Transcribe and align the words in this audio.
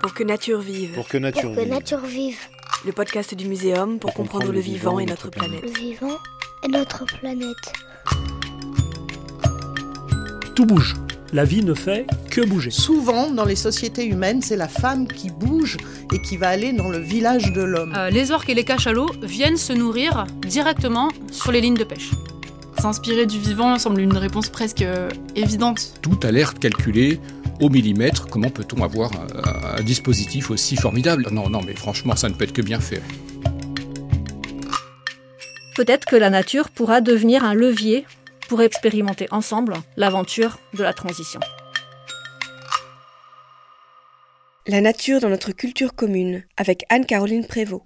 Pour 0.00 0.14
que 0.14 0.24
nature 0.24 0.60
vive. 0.60 0.92
Pour 0.94 1.08
que 1.08 1.18
nature 1.18 1.42
Pour 1.42 1.56
que 1.56 1.60
vive. 1.60 1.68
nature 1.70 2.00
vive. 2.00 2.38
Le 2.86 2.92
podcast 2.92 3.34
du 3.34 3.46
muséum 3.46 3.98
pour, 3.98 4.14
comprendre, 4.14 4.50
le 4.50 4.60
vivant 4.60 4.98
et 4.98 5.04
notre 5.04 5.28
planète. 5.28 5.62
Le 5.62 5.68
vivant 5.68 6.16
et 6.64 6.68
notre 6.68 7.04
planète. 7.04 7.72
Tout 10.54 10.64
bouge. 10.64 10.96
La 11.34 11.44
vie 11.44 11.62
ne 11.62 11.74
fait 11.74 12.06
que 12.30 12.40
bouger. 12.40 12.70
Souvent, 12.70 13.30
dans 13.30 13.44
les 13.44 13.56
sociétés 13.56 14.06
humaines, 14.06 14.40
c'est 14.40 14.56
la 14.56 14.68
femme 14.68 15.06
qui 15.06 15.28
bouge 15.30 15.76
et 16.14 16.22
qui 16.22 16.38
va 16.38 16.48
aller 16.48 16.72
dans 16.72 16.88
le 16.88 16.98
village 16.98 17.52
de 17.52 17.60
l'homme. 17.62 17.94
Euh, 17.94 18.08
les 18.08 18.30
orques 18.32 18.48
et 18.48 18.54
les 18.54 18.64
cachalots 18.64 19.10
viennent 19.22 19.58
se 19.58 19.74
nourrir 19.74 20.26
directement 20.46 21.10
sur 21.30 21.52
les 21.52 21.60
lignes 21.60 21.74
de 21.76 21.84
pêche. 21.84 22.10
S'inspirer 22.80 23.26
du 23.26 23.38
vivant 23.38 23.78
semble 23.78 24.00
une 24.00 24.16
réponse 24.16 24.48
presque 24.48 24.80
euh, 24.80 25.10
évidente. 25.36 26.00
Tout 26.00 26.18
a 26.22 26.30
l'air 26.32 26.54
calculé 26.54 27.20
au 27.60 27.68
millimètre. 27.68 28.26
Comment 28.26 28.48
peut-on 28.48 28.82
avoir 28.82 29.10
un, 29.12 29.78
un 29.78 29.82
dispositif 29.82 30.50
aussi 30.50 30.76
formidable? 30.76 31.26
Non, 31.30 31.50
non, 31.50 31.60
mais 31.60 31.74
franchement, 31.74 32.16
ça 32.16 32.30
ne 32.30 32.34
peut 32.34 32.44
être 32.44 32.54
que 32.54 32.62
bien 32.62 32.80
fait. 32.80 33.02
Peut-être 35.76 36.06
que 36.06 36.16
la 36.16 36.30
nature 36.30 36.70
pourra 36.70 37.02
devenir 37.02 37.44
un 37.44 37.52
levier 37.52 38.06
pour 38.48 38.62
expérimenter 38.62 39.28
ensemble 39.30 39.74
l'aventure 39.98 40.58
de 40.72 40.82
la 40.82 40.94
transition. 40.94 41.40
La 44.66 44.80
nature 44.80 45.20
dans 45.20 45.28
notre 45.28 45.52
culture 45.52 45.94
commune, 45.94 46.44
avec 46.56 46.86
Anne-Caroline 46.88 47.46
Prévost. 47.46 47.84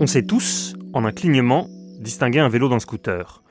On 0.00 0.08
sait 0.08 0.24
tous, 0.24 0.74
en 0.92 1.04
un 1.04 1.12
clignement, 1.12 1.68
distinguer 2.00 2.40
un 2.40 2.48
vélo 2.48 2.68
d'un 2.68 2.80
scooter. 2.80 3.44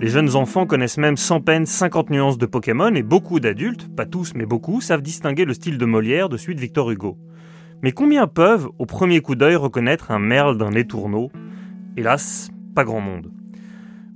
Les 0.00 0.06
jeunes 0.06 0.36
enfants 0.36 0.64
connaissent 0.64 0.96
même 0.96 1.16
sans 1.16 1.40
peine 1.40 1.66
50 1.66 2.10
nuances 2.10 2.38
de 2.38 2.46
Pokémon 2.46 2.94
et 2.94 3.02
beaucoup 3.02 3.40
d'adultes, 3.40 3.92
pas 3.96 4.06
tous 4.06 4.32
mais 4.36 4.46
beaucoup, 4.46 4.80
savent 4.80 5.02
distinguer 5.02 5.44
le 5.44 5.54
style 5.54 5.76
de 5.76 5.84
Molière 5.84 6.28
de 6.28 6.36
celui 6.36 6.54
de 6.54 6.60
Victor 6.60 6.92
Hugo. 6.92 7.18
Mais 7.82 7.90
combien 7.90 8.28
peuvent, 8.28 8.68
au 8.78 8.86
premier 8.86 9.20
coup 9.20 9.34
d'œil, 9.34 9.56
reconnaître 9.56 10.12
un 10.12 10.20
merle 10.20 10.56
d'un 10.56 10.70
étourneau 10.70 11.32
Hélas, 11.96 12.48
pas 12.76 12.84
grand 12.84 13.00
monde. 13.00 13.32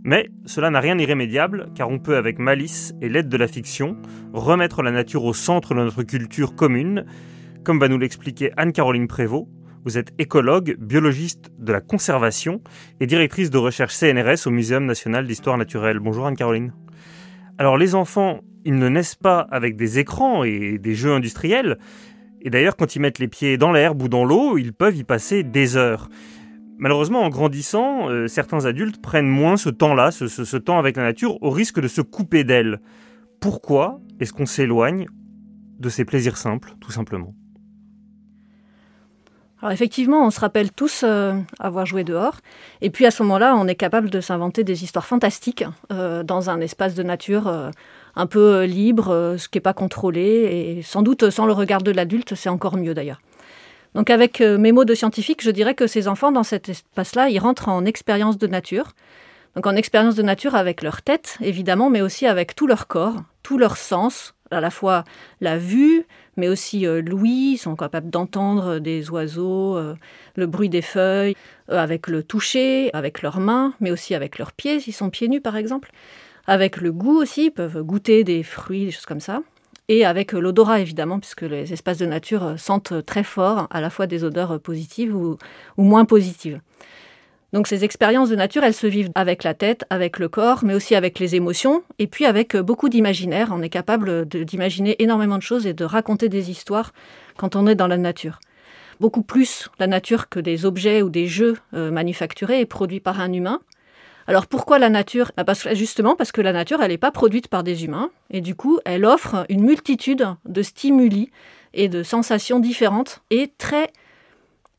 Mais 0.04 0.30
cela 0.46 0.70
n'a 0.70 0.78
rien 0.78 0.94
d'irrémédiable, 0.94 1.70
car 1.74 1.90
on 1.90 1.98
peut, 1.98 2.16
avec 2.16 2.38
malice 2.38 2.94
et 3.02 3.08
l'aide 3.08 3.28
de 3.28 3.36
la 3.36 3.48
fiction, 3.48 3.96
remettre 4.32 4.84
la 4.84 4.92
nature 4.92 5.24
au 5.24 5.34
centre 5.34 5.74
de 5.74 5.80
notre 5.80 6.04
culture 6.04 6.54
commune, 6.54 7.06
comme 7.64 7.80
va 7.80 7.88
nous 7.88 7.98
l'expliquer 7.98 8.52
Anne-Caroline 8.56 9.08
Prévost. 9.08 9.48
Vous 9.84 9.98
êtes 9.98 10.12
écologue, 10.18 10.76
biologiste 10.78 11.50
de 11.58 11.72
la 11.72 11.80
conservation 11.80 12.60
et 13.00 13.06
directrice 13.06 13.50
de 13.50 13.58
recherche 13.58 13.94
CNRS 13.94 14.46
au 14.46 14.50
Muséum 14.50 14.86
national 14.86 15.26
d'histoire 15.26 15.58
naturelle. 15.58 15.98
Bonjour 15.98 16.26
Anne-Caroline. 16.26 16.72
Alors 17.58 17.76
les 17.76 17.94
enfants, 17.94 18.40
ils 18.64 18.76
ne 18.76 18.88
naissent 18.88 19.16
pas 19.16 19.40
avec 19.50 19.76
des 19.76 19.98
écrans 19.98 20.44
et 20.44 20.78
des 20.78 20.94
jeux 20.94 21.12
industriels, 21.12 21.78
et 22.42 22.50
d'ailleurs, 22.50 22.76
quand 22.76 22.96
ils 22.96 23.00
mettent 23.00 23.20
les 23.20 23.28
pieds 23.28 23.56
dans 23.56 23.72
l'herbe 23.72 24.02
ou 24.02 24.08
dans 24.08 24.24
l'eau, 24.24 24.58
ils 24.58 24.72
peuvent 24.72 24.96
y 24.96 25.04
passer 25.04 25.44
des 25.44 25.76
heures. 25.76 26.08
Malheureusement, 26.76 27.22
en 27.22 27.28
grandissant, 27.28 28.10
euh, 28.10 28.26
certains 28.26 28.64
adultes 28.66 29.00
prennent 29.00 29.28
moins 29.28 29.56
ce 29.56 29.68
temps-là, 29.68 30.10
ce, 30.10 30.56
temps 30.56 30.80
avec 30.80 30.96
la 30.96 31.04
nature, 31.04 31.40
au 31.42 31.50
risque 31.50 31.80
de 31.80 31.86
se 31.86 32.00
couper 32.00 32.42
d'elle. 32.42 32.80
Pourquoi 33.40 34.00
est-ce 34.18 34.32
qu'on 34.32 34.46
s'éloigne 34.46 35.06
de 35.78 35.88
ces 35.88 36.04
plaisirs 36.04 36.36
simples, 36.36 36.74
tout 36.80 36.90
simplement? 36.90 37.34
Alors 39.62 39.70
effectivement, 39.70 40.26
on 40.26 40.32
se 40.32 40.40
rappelle 40.40 40.72
tous 40.72 41.04
euh, 41.04 41.34
avoir 41.60 41.86
joué 41.86 42.02
dehors, 42.02 42.40
et 42.80 42.90
puis 42.90 43.06
à 43.06 43.12
ce 43.12 43.22
moment-là, 43.22 43.54
on 43.54 43.68
est 43.68 43.76
capable 43.76 44.10
de 44.10 44.20
s'inventer 44.20 44.64
des 44.64 44.82
histoires 44.82 45.06
fantastiques 45.06 45.64
euh, 45.92 46.24
dans 46.24 46.50
un 46.50 46.60
espace 46.60 46.96
de 46.96 47.04
nature 47.04 47.46
euh, 47.46 47.70
un 48.16 48.26
peu 48.26 48.64
libre, 48.64 49.36
ce 49.38 49.48
qui 49.48 49.58
n'est 49.58 49.62
pas 49.62 49.72
contrôlé, 49.72 50.20
et 50.20 50.82
sans 50.82 51.02
doute 51.02 51.30
sans 51.30 51.46
le 51.46 51.52
regard 51.52 51.80
de 51.80 51.92
l'adulte, 51.92 52.34
c'est 52.34 52.48
encore 52.48 52.76
mieux 52.76 52.92
d'ailleurs. 52.92 53.20
Donc 53.94 54.10
avec 54.10 54.40
mes 54.40 54.72
mots 54.72 54.84
de 54.84 54.94
scientifique, 54.94 55.44
je 55.44 55.50
dirais 55.50 55.74
que 55.74 55.86
ces 55.86 56.08
enfants, 56.08 56.32
dans 56.32 56.42
cet 56.42 56.68
espace-là, 56.68 57.28
ils 57.28 57.38
rentrent 57.38 57.68
en 57.68 57.84
expérience 57.84 58.38
de 58.38 58.48
nature. 58.48 58.92
Donc 59.54 59.66
en 59.66 59.76
expérience 59.76 60.16
de 60.16 60.22
nature 60.22 60.56
avec 60.56 60.82
leur 60.82 61.02
tête, 61.02 61.36
évidemment, 61.40 61.88
mais 61.88 62.00
aussi 62.00 62.26
avec 62.26 62.56
tout 62.56 62.66
leur 62.66 62.88
corps, 62.88 63.22
tout 63.42 63.58
leur 63.58 63.76
sens, 63.76 64.34
à 64.50 64.60
la 64.60 64.70
fois 64.70 65.04
la 65.40 65.58
vue, 65.58 66.06
mais 66.36 66.48
aussi 66.48 66.86
euh, 66.86 67.02
l'ouïe, 67.02 67.56
sont 67.56 67.76
capables 67.76 68.10
d'entendre 68.10 68.78
des 68.78 69.10
oiseaux, 69.10 69.76
euh, 69.76 69.94
le 70.36 70.46
bruit 70.46 70.68
des 70.68 70.82
feuilles, 70.82 71.36
euh, 71.70 71.78
avec 71.78 72.08
le 72.08 72.22
toucher, 72.22 72.90
avec 72.94 73.22
leurs 73.22 73.40
mains, 73.40 73.74
mais 73.80 73.90
aussi 73.90 74.14
avec 74.14 74.38
leurs 74.38 74.52
pieds, 74.52 74.80
s'ils 74.80 74.94
sont 74.94 75.10
pieds 75.10 75.28
nus 75.28 75.40
par 75.40 75.56
exemple. 75.56 75.90
Avec 76.46 76.78
le 76.78 76.92
goût 76.92 77.18
aussi, 77.18 77.46
ils 77.46 77.50
peuvent 77.50 77.82
goûter 77.82 78.24
des 78.24 78.42
fruits, 78.42 78.86
des 78.86 78.90
choses 78.90 79.06
comme 79.06 79.20
ça. 79.20 79.42
Et 79.88 80.04
avec 80.04 80.34
euh, 80.34 80.40
l'odorat 80.40 80.80
évidemment, 80.80 81.18
puisque 81.18 81.42
les 81.42 81.72
espaces 81.72 81.98
de 81.98 82.06
nature 82.06 82.44
euh, 82.44 82.56
sentent 82.56 83.04
très 83.04 83.24
fort 83.24 83.66
à 83.70 83.80
la 83.80 83.90
fois 83.90 84.06
des 84.06 84.24
odeurs 84.24 84.52
euh, 84.52 84.58
positives 84.58 85.14
ou, 85.14 85.36
ou 85.76 85.82
moins 85.82 86.04
positives. 86.04 86.60
Donc 87.52 87.66
ces 87.66 87.84
expériences 87.84 88.30
de 88.30 88.36
nature, 88.36 88.64
elles 88.64 88.72
se 88.72 88.86
vivent 88.86 89.10
avec 89.14 89.44
la 89.44 89.52
tête, 89.52 89.84
avec 89.90 90.18
le 90.18 90.28
corps, 90.28 90.64
mais 90.64 90.74
aussi 90.74 90.94
avec 90.94 91.18
les 91.18 91.34
émotions, 91.34 91.82
et 91.98 92.06
puis 92.06 92.24
avec 92.24 92.56
euh, 92.56 92.62
beaucoup 92.62 92.88
d'imaginaire. 92.88 93.48
On 93.52 93.60
est 93.60 93.68
capable 93.68 94.26
d'imaginer 94.26 95.02
énormément 95.02 95.36
de 95.36 95.42
choses 95.42 95.66
et 95.66 95.74
de 95.74 95.84
raconter 95.84 96.30
des 96.30 96.50
histoires 96.50 96.92
quand 97.36 97.54
on 97.54 97.66
est 97.66 97.74
dans 97.74 97.88
la 97.88 97.98
nature. 97.98 98.40
Beaucoup 99.00 99.22
plus 99.22 99.68
la 99.78 99.86
nature 99.86 100.30
que 100.30 100.40
des 100.40 100.64
objets 100.64 101.02
ou 101.02 101.10
des 101.10 101.26
jeux 101.26 101.58
euh, 101.74 101.90
manufacturés 101.90 102.60
et 102.60 102.66
produits 102.66 103.00
par 103.00 103.20
un 103.20 103.32
humain. 103.32 103.60
Alors 104.26 104.46
pourquoi 104.46 104.78
la 104.78 104.88
nature? 104.88 105.32
Bah, 105.36 105.44
parce, 105.44 105.68
Justement 105.74 106.16
parce 106.16 106.32
que 106.32 106.40
la 106.40 106.52
nature, 106.52 106.80
elle 106.80 106.90
n'est 106.90 106.98
pas 106.98 107.10
produite 107.10 107.48
par 107.48 107.64
des 107.64 107.84
humains, 107.84 108.10
et 108.30 108.40
du 108.40 108.54
coup, 108.54 108.78
elle 108.86 109.04
offre 109.04 109.44
une 109.50 109.62
multitude 109.62 110.26
de 110.46 110.62
stimuli 110.62 111.30
et 111.74 111.88
de 111.88 112.02
sensations 112.02 112.60
différentes 112.60 113.20
et 113.30 113.52
très 113.58 113.90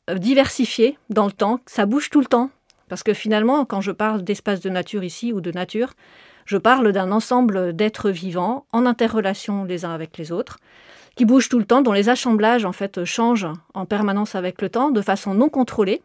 euh, 0.10 0.16
diversifiées 0.16 0.98
dans 1.10 1.26
le 1.26 1.32
temps. 1.32 1.60
Ça 1.68 1.86
bouge 1.86 2.10
tout 2.10 2.20
le 2.20 2.26
temps. 2.26 2.50
Parce 2.90 3.04
que 3.04 3.14
finalement, 3.14 3.66
quand 3.66 3.82
je 3.82 3.92
parle 3.92 4.24
d'espace 4.24 4.62
de 4.62 4.70
nature 4.70 5.04
ici 5.04 5.34
ou 5.34 5.42
de 5.42 5.52
nature, 5.52 5.94
je 6.46 6.58
parle 6.58 6.92
d'un 6.92 7.12
ensemble 7.12 7.74
d'êtres 7.74 8.10
vivants 8.10 8.66
en 8.72 8.86
interrelation 8.86 9.64
les 9.64 9.86
uns 9.86 9.94
avec 9.94 10.18
les 10.18 10.32
autres, 10.32 10.58
qui 11.16 11.26
bougent 11.26 11.50
tout 11.50 11.60
le 11.60 11.66
temps, 11.66 11.82
dont 11.82 11.94
les 11.94 12.10
assemblages 12.10 12.66
en 12.66 12.72
fait 12.72 13.06
changent 13.06 13.48
en 13.74 13.86
permanence 13.86 14.36
avec 14.36 14.62
le 14.62 14.70
temps 14.70 14.92
de 14.92 15.02
façon 15.02 15.34
non 15.34 15.50
contrôlée, 15.50 16.02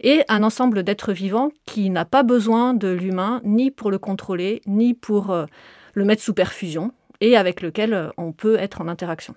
et 0.00 0.24
un 0.28 0.42
ensemble 0.42 0.82
d'êtres 0.82 1.12
vivants 1.12 1.50
qui 1.64 1.88
n'a 1.88 2.04
pas 2.04 2.22
besoin 2.22 2.74
de 2.74 2.88
l'humain 2.88 3.40
ni 3.44 3.70
pour 3.70 3.90
le 3.90 3.98
contrôler, 3.98 4.60
ni 4.66 4.94
pour 4.94 5.30
euh, 5.30 5.46
le 5.94 6.04
mettre 6.04 6.22
sous 6.22 6.34
perfusion, 6.34 6.92
et 7.20 7.36
avec 7.36 7.62
lequel 7.62 7.94
euh, 7.94 8.08
on 8.16 8.32
peut 8.32 8.58
être 8.58 8.80
en 8.80 8.88
interaction. 8.88 9.34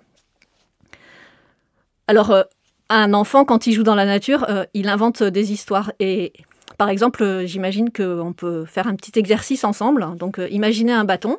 Alors, 2.08 2.32
euh, 2.32 2.42
un 2.88 3.14
enfant, 3.14 3.44
quand 3.44 3.66
il 3.66 3.72
joue 3.72 3.84
dans 3.84 3.94
la 3.94 4.06
nature, 4.06 4.46
il 4.72 4.88
invente 4.88 5.20
des 5.24 5.50
histoires. 5.50 5.90
Et 5.98 6.32
par 6.78 6.90
exemple, 6.90 7.22
euh, 7.22 7.46
j'imagine 7.46 7.90
qu'on 7.90 8.32
peut 8.32 8.64
faire 8.64 8.86
un 8.86 8.94
petit 8.94 9.18
exercice 9.18 9.64
ensemble. 9.64 10.06
Donc, 10.16 10.38
euh, 10.38 10.48
imaginez 10.50 10.92
un 10.92 11.04
bâton. 11.04 11.38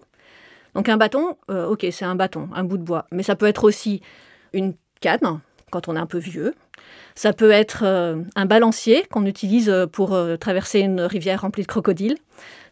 Donc, 0.74 0.90
un 0.90 0.98
bâton, 0.98 1.38
euh, 1.52 1.68
ok, 1.68 1.86
c'est 1.92 2.06
un 2.06 2.16
bâton, 2.16 2.50
un 2.54 2.64
bout 2.64 2.78
de 2.78 2.84
bois. 2.84 3.06
Mais 3.12 3.24
ça 3.24 3.36
peut 3.36 3.46
être 3.46 3.64
aussi 3.64 4.02
une 4.54 4.74
canne, 5.02 5.40
quand 5.72 5.88
on 5.88 5.96
est 5.96 6.00
un 6.00 6.06
peu 6.06 6.18
vieux. 6.18 6.54
Ça 7.16 7.34
peut 7.34 7.52
être 7.52 7.84
un 7.84 8.46
balancier 8.46 9.04
qu'on 9.10 9.26
utilise 9.26 9.74
pour 9.92 10.16
traverser 10.40 10.82
une 10.82 11.02
rivière 11.02 11.42
remplie 11.42 11.64
de 11.64 11.68
crocodiles. 11.68 12.16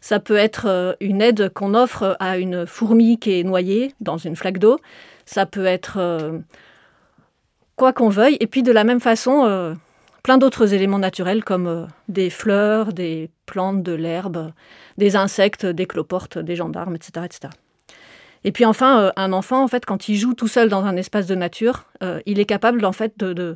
Ça 0.00 0.20
peut 0.20 0.36
être 0.36 0.96
une 1.00 1.20
aide 1.20 1.52
qu'on 1.52 1.74
offre 1.74 2.16
à 2.20 2.38
une 2.38 2.64
fourmi 2.64 3.18
qui 3.18 3.40
est 3.40 3.42
noyée 3.42 3.92
dans 4.00 4.16
une 4.16 4.36
flaque 4.36 4.58
d'eau. 4.58 4.78
Ça 5.26 5.46
peut 5.46 5.66
être 5.66 5.98
quoi 7.74 7.92
qu'on 7.92 8.08
veuille. 8.08 8.36
Et 8.38 8.46
puis 8.46 8.62
de 8.62 8.70
la 8.70 8.84
même 8.84 9.00
façon, 9.00 9.76
plein 10.26 10.38
d'autres 10.38 10.74
éléments 10.74 10.98
naturels 10.98 11.44
comme 11.44 11.68
euh, 11.68 11.86
des 12.08 12.30
fleurs, 12.30 12.92
des 12.92 13.30
plantes, 13.46 13.84
de 13.84 13.92
l'herbe, 13.92 14.50
des 14.98 15.14
insectes, 15.14 15.64
des 15.64 15.86
cloportes, 15.86 16.36
des 16.36 16.56
gendarmes, 16.56 16.96
etc. 16.96 17.28
Et 18.42 18.50
puis 18.50 18.64
enfin, 18.64 19.02
euh, 19.02 19.12
un 19.14 19.32
enfant, 19.32 19.62
en 19.62 19.68
fait, 19.68 19.86
quand 19.86 20.08
il 20.08 20.16
joue 20.16 20.34
tout 20.34 20.48
seul 20.48 20.68
dans 20.68 20.84
un 20.84 20.96
espace 20.96 21.28
de 21.28 21.36
nature, 21.36 21.84
euh, 22.02 22.18
il 22.26 22.40
est 22.40 22.44
capable 22.44 22.84
en 22.84 22.90
fait 22.90 23.16
de, 23.20 23.54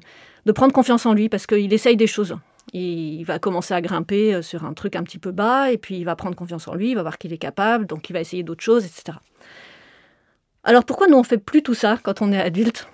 prendre 0.55 0.73
confiance 0.73 1.07
en 1.07 1.13
lui 1.13 1.29
parce 1.29 1.49
qu'il 1.49 1.73
essaye 1.73 1.97
des 1.97 2.07
choses. 2.07 2.37
Il 2.73 3.25
va 3.25 3.41
commencer 3.41 3.75
à 3.75 3.81
grimper 3.81 4.41
sur 4.41 4.65
un 4.65 4.73
truc 4.73 4.95
un 4.95 5.03
petit 5.03 5.19
peu 5.19 5.33
bas 5.33 5.73
et 5.73 5.77
puis 5.77 5.99
il 5.99 6.05
va 6.05 6.15
prendre 6.15 6.37
confiance 6.37 6.69
en 6.69 6.77
lui, 6.77 6.91
il 6.91 6.95
va 6.95 7.03
voir 7.03 7.19
qu'il 7.19 7.33
est 7.33 7.39
capable, 7.39 7.87
donc 7.87 8.09
il 8.11 8.13
va 8.13 8.21
essayer 8.21 8.45
d'autres 8.45 8.63
choses, 8.63 8.85
etc. 8.85 9.19
Alors 10.63 10.85
pourquoi 10.85 11.09
nous 11.09 11.17
on 11.17 11.25
fait 11.25 11.39
plus 11.39 11.65
tout 11.65 11.75
ça 11.75 11.99
quand 12.01 12.23
on 12.23 12.31
est 12.31 12.41
adulte? 12.41 12.87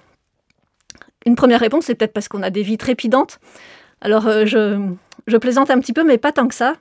Une 1.26 1.34
première 1.34 1.60
réponse, 1.60 1.86
c'est 1.86 1.96
peut-être 1.96 2.12
parce 2.12 2.28
qu'on 2.28 2.42
a 2.42 2.50
des 2.50 2.62
vies 2.62 2.78
trépidantes. 2.78 3.40
Alors 4.00 4.28
euh, 4.28 4.46
je, 4.46 5.36
plaisante 5.36 5.70
un 5.70 5.80
petit 5.80 5.92
peu, 5.92 6.04
mais 6.04 6.18
pas 6.18 6.32
tant 6.32 6.46
que 6.46 6.54
ça. 6.54 6.74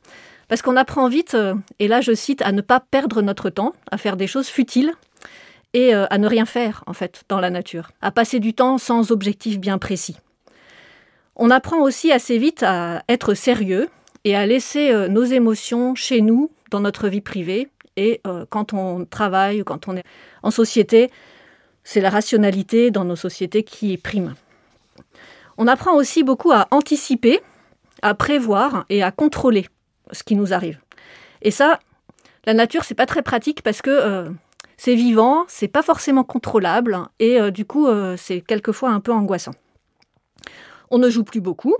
Parce 0.48 0.62
qu'on 0.62 0.76
apprend 0.76 1.10
vite, 1.10 1.34
euh, 1.34 1.56
et 1.80 1.88
là 1.88 2.02
je 2.02 2.14
cite, 2.14 2.44
à 2.44 2.52
ne 2.52 2.62
pas 2.62 2.80
perdre 2.80 3.24
notre 3.24 3.50
temps, 3.50 3.74
à 3.92 3.98
faire 3.98 4.16
des 4.16 4.28
choses 4.28 4.48
futiles 4.48 4.94
et 5.74 5.96
euh, 5.96 6.06
à 6.12 6.20
ne 6.20 6.28
rien 6.28 6.46
faire, 6.46 6.84
en 6.86 6.94
fait, 6.94 7.24
dans 7.28 7.40
la 7.40 7.50
nature, 7.50 7.90
à 8.02 8.12
passer 8.12 8.40
du 8.40 8.54
temps 8.54 8.78
sans 8.78 9.12
objectif 9.12 9.60
bien 9.60 9.80
précis. 9.80 10.18
On 11.36 11.50
apprend 11.50 11.82
aussi 11.82 12.12
assez 12.12 12.38
vite 12.38 12.62
à 12.62 13.02
être 13.10 13.34
sérieux 13.34 13.90
et 14.24 14.36
à 14.36 14.46
laisser 14.46 15.10
nos 15.10 15.24
émotions 15.24 15.94
chez 15.94 16.22
nous, 16.22 16.50
dans 16.72 16.80
notre 16.80 17.10
vie 17.10 17.22
privée, 17.22 17.68
Et 17.98 18.22
quand 18.50 18.74
on 18.74 19.06
travaille, 19.06 19.64
quand 19.66 19.90
on 19.90 19.98
est 19.98 20.04
en 20.44 20.52
société, 20.52 21.12
c'est 21.86 22.02
la 22.02 22.10
rationalité 22.10 22.92
dans 22.92 23.06
nos 23.06 23.16
sociétés 23.16 23.64
qui 23.64 23.96
prime. 23.98 24.36
On 25.58 25.68
apprend 25.68 25.96
aussi 25.96 26.24
beaucoup 26.24 26.52
à 26.52 26.68
anticiper, 26.72 27.40
à 28.02 28.14
prévoir 28.14 28.86
et 28.90 29.04
à 29.04 29.12
contrôler 29.12 29.68
ce 30.12 30.24
qui 30.24 30.36
nous 30.36 30.54
arrive. 30.54 30.80
Et 31.42 31.52
ça, 31.52 31.80
la 32.46 32.54
nature, 32.54 32.84
c'est 32.84 32.96
pas 32.96 33.06
très 33.06 33.22
pratique 33.22 33.62
parce 33.62 33.82
que 33.82 33.92
euh, 33.92 34.30
c'est 34.78 34.96
vivant, 34.96 35.46
c'est 35.48 35.68
pas 35.68 35.84
forcément 35.84 36.24
contrôlable 36.24 36.98
et 37.20 37.40
euh, 37.40 37.52
du 37.52 37.66
coup, 37.66 37.88
euh, 37.88 38.18
c'est 38.18 38.42
quelquefois 38.42 38.90
un 38.90 39.00
peu 39.00 39.14
angoissant. 39.14 39.54
On 40.90 40.98
ne 40.98 41.10
joue 41.10 41.24
plus 41.24 41.42
beaucoup. 41.42 41.76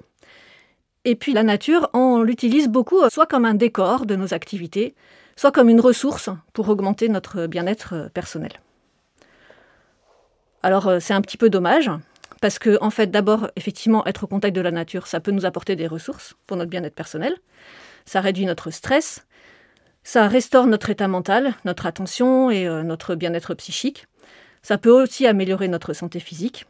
Et 1.04 1.16
puis 1.16 1.34
la 1.34 1.44
nature, 1.44 1.90
on 1.94 2.22
l'utilise 2.22 2.68
beaucoup 2.68 2.98
soit 3.10 3.28
comme 3.28 3.46
un 3.46 3.54
décor 3.54 4.06
de 4.06 4.16
nos 4.16 4.34
activités, 4.34 4.96
soit 5.36 5.52
comme 5.52 5.70
une 5.70 5.82
ressource 5.82 6.30
pour 6.54 6.70
augmenter 6.70 7.10
notre 7.10 7.48
bien-être 7.48 8.10
personnel. 8.14 8.54
Alors 10.66 10.94
c'est 11.00 11.14
un 11.14 11.22
petit 11.22 11.38
peu 11.38 11.52
dommage, 11.52 11.92
parce 12.42 12.58
que, 12.58 12.80
en 12.82 12.90
fait, 12.90 13.12
d'abord, 13.12 13.52
effectivement, 13.56 14.04
être 14.08 14.24
au 14.24 14.28
contact 14.28 14.56
de 14.56 14.62
la 14.62 14.72
nature, 14.72 15.06
ça 15.06 15.20
peut 15.20 15.30
nous 15.30 15.46
apporter 15.46 15.76
des 15.76 15.86
ressources 15.86 16.34
pour 16.48 16.58
notre 16.58 16.72
bien-être 16.72 16.96
personnel. 16.96 17.36
Ça 18.06 18.20
réduit 18.20 18.48
notre 18.48 18.72
stress. 18.72 19.28
Ça 20.04 20.28
restaure 20.28 20.66
notre 20.66 20.90
état 20.90 21.08
mental, 21.08 21.54
notre 21.66 21.86
attention 21.86 22.50
et 22.50 22.68
euh, 22.68 22.82
notre 22.82 23.14
bien-être 23.14 23.54
psychique. 23.54 24.08
Ça 24.64 24.80
peut 24.80 24.90
aussi 24.90 25.28
améliorer 25.28 25.68
notre 25.68 25.94
santé 25.94 26.20
physique. 26.20 26.66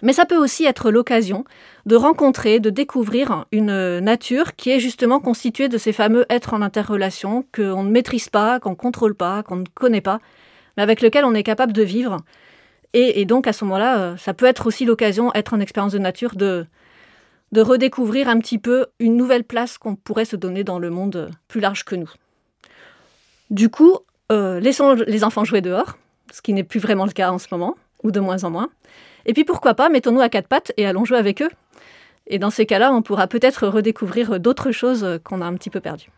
Mais 0.00 0.14
ça 0.14 0.24
peut 0.24 0.38
aussi 0.38 0.64
être 0.64 0.90
l'occasion 0.90 1.44
de 1.84 1.94
rencontrer, 1.94 2.58
de 2.58 2.70
découvrir 2.70 3.44
une 3.52 3.98
nature 3.98 4.56
qui 4.56 4.70
est 4.70 4.80
justement 4.80 5.20
constituée 5.20 5.68
de 5.68 5.76
ces 5.76 5.92
fameux 5.92 6.24
êtres 6.30 6.54
en 6.54 6.62
interrelation 6.62 7.44
qu'on 7.54 7.82
ne 7.82 7.90
maîtrise 7.90 8.30
pas, 8.30 8.60
qu'on 8.60 8.70
ne 8.70 8.76
contrôle 8.76 9.14
pas, 9.14 9.42
qu'on 9.42 9.56
ne 9.56 9.66
connaît 9.74 10.00
pas, 10.00 10.20
mais 10.76 10.82
avec 10.82 11.02
lesquels 11.02 11.26
on 11.26 11.34
est 11.34 11.42
capable 11.42 11.74
de 11.74 11.82
vivre 11.82 12.16
et, 12.94 13.24
donc 13.26 13.46
à 13.46 13.52
ce 13.52 13.64
moment-là, 13.64 13.98
euh, 13.98 14.16
ça 14.16 14.34
peut 14.34 14.46
être 14.46 14.66
aussi 14.66 14.84
l'occasion, 14.84 15.32
être 15.34 15.52
en 15.52 15.60
expérience 15.60 15.92
de 15.92 15.98
nature, 15.98 16.36
de, 16.36 16.66
de 17.52 17.60
redécouvrir 17.60 18.28
un 18.28 18.38
petit 18.38 18.58
peu 18.58 18.86
une 18.98 19.16
nouvelle 19.16 19.44
place 19.44 19.76
qu'on 19.76 19.94
pourrait 19.94 20.24
se 20.24 20.36
donner 20.36 20.64
dans 20.64 20.78
le 20.78 20.90
monde 20.90 21.16
euh, 21.16 21.28
plus 21.48 21.60
large 21.60 21.84
que 21.84 21.94
nous. 21.94 22.10
Du 23.50 23.68
coup, 23.68 23.98
euh, 24.32 24.58
laissons 24.58 24.94
les 24.94 25.22
enfants 25.22 25.44
jouer 25.44 25.60
dehors, 25.60 25.98
ce 26.32 26.40
qui 26.40 26.54
n'est 26.54 26.64
plus 26.64 26.80
vraiment 26.80 27.04
le 27.04 27.12
cas 27.12 27.30
en 27.30 27.38
ce 27.38 27.48
moment, 27.50 27.76
ou 28.02 28.10
de 28.10 28.20
moins 28.20 28.44
en 28.44 28.50
moins. 28.50 28.70
Et 29.26 29.34
puis 29.34 29.44
pourquoi 29.44 29.74
pas, 29.74 29.90
mettons-nous 29.90 30.20
à 30.20 30.30
quatre 30.30 30.48
pattes 30.48 30.72
et 30.78 30.86
allons 30.86 31.04
jouer 31.04 31.18
avec 31.18 31.42
eux. 31.42 31.50
Et 32.26 32.38
dans 32.38 32.50
ces 32.50 32.66
cas-là, 32.66 32.92
on 32.92 33.02
pourra 33.02 33.26
peut-être 33.26 33.66
redécouvrir 33.66 34.40
d'autres 34.40 34.70
choses 34.70 35.18
qu'on 35.24 35.40
a 35.40 35.46
un 35.46 35.54
petit 35.54 35.70
peu 35.70 35.80
perdues. 35.80 36.10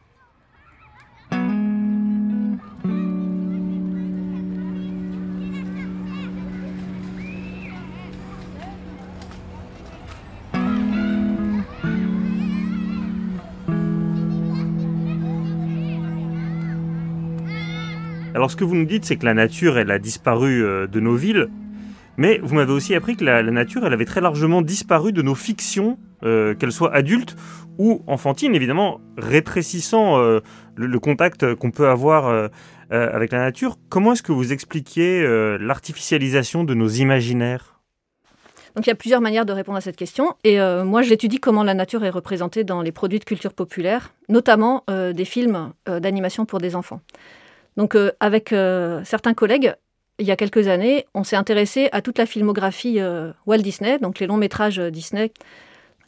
Alors 18.40 18.50
ce 18.50 18.56
que 18.56 18.64
vous 18.64 18.74
nous 18.74 18.86
dites, 18.86 19.04
c'est 19.04 19.16
que 19.16 19.26
la 19.26 19.34
nature, 19.34 19.76
elle 19.76 19.90
a 19.90 19.98
disparu 19.98 20.64
euh, 20.64 20.86
de 20.86 20.98
nos 20.98 21.14
villes, 21.14 21.48
mais 22.16 22.40
vous 22.42 22.54
m'avez 22.54 22.72
aussi 22.72 22.94
appris 22.94 23.14
que 23.14 23.22
la, 23.22 23.42
nature, 23.42 23.84
elle 23.84 23.92
avait 23.92 24.06
très 24.06 24.22
largement 24.22 24.62
disparu 24.62 25.12
de 25.12 25.20
nos 25.20 25.34
fictions, 25.34 25.98
euh, 26.22 26.54
qu'elles 26.54 26.72
soient 26.72 26.94
adultes 26.94 27.36
ou 27.76 28.02
enfantines, 28.06 28.54
évidemment, 28.54 29.02
rétrécissant 29.18 30.16
euh, 30.16 30.40
le, 30.74 30.98
contact 30.98 31.54
qu'on 31.56 31.70
peut 31.70 31.88
avoir 31.88 32.48
avec 32.88 33.30
la 33.30 33.40
nature. 33.40 33.76
Comment 33.90 34.14
est-ce 34.14 34.22
que 34.22 34.32
vous 34.32 34.54
expliquez 34.54 35.22
l'artificialisation 35.60 36.64
de 36.64 36.72
nos 36.72 36.88
imaginaires? 36.88 37.78
Donc 38.74 38.86
il 38.86 38.88
y 38.88 38.92
a 38.92 38.96
plusieurs 38.96 39.20
manières 39.20 39.44
de 39.44 39.52
répondre 39.52 39.76
à 39.76 39.82
cette 39.82 39.96
question. 39.96 40.34
Et 40.44 40.58
moi, 40.82 41.02
j'étudie 41.02 41.40
comment 41.40 41.62
la 41.62 41.74
nature 41.74 42.04
est 42.04 42.10
représentée 42.10 42.64
dans 42.64 42.80
les 42.80 42.90
produits 42.90 43.18
de 43.18 43.24
culture 43.24 43.52
populaire, 43.52 44.14
notamment 44.30 44.82
des 44.88 45.24
films 45.26 45.72
d'animation 45.86 46.46
pour 46.46 46.58
des 46.58 46.74
enfants. 46.74 47.02
Donc 47.76 47.94
euh, 47.94 48.12
avec 48.20 48.52
euh, 48.52 49.02
certains 49.04 49.34
collègues, 49.34 49.74
il 50.18 50.26
y 50.26 50.30
a 50.30 50.36
quelques 50.36 50.68
années, 50.68 51.06
on 51.14 51.24
s'est 51.24 51.36
intéressé 51.36 51.88
à 51.92 52.02
toute 52.02 52.18
la 52.18 52.26
filmographie 52.26 53.00
euh, 53.00 53.32
Walt 53.46 53.58
Disney, 53.58 53.98
donc 53.98 54.18
les 54.18 54.26
longs 54.26 54.36
métrages 54.36 54.78
Disney 54.78 55.32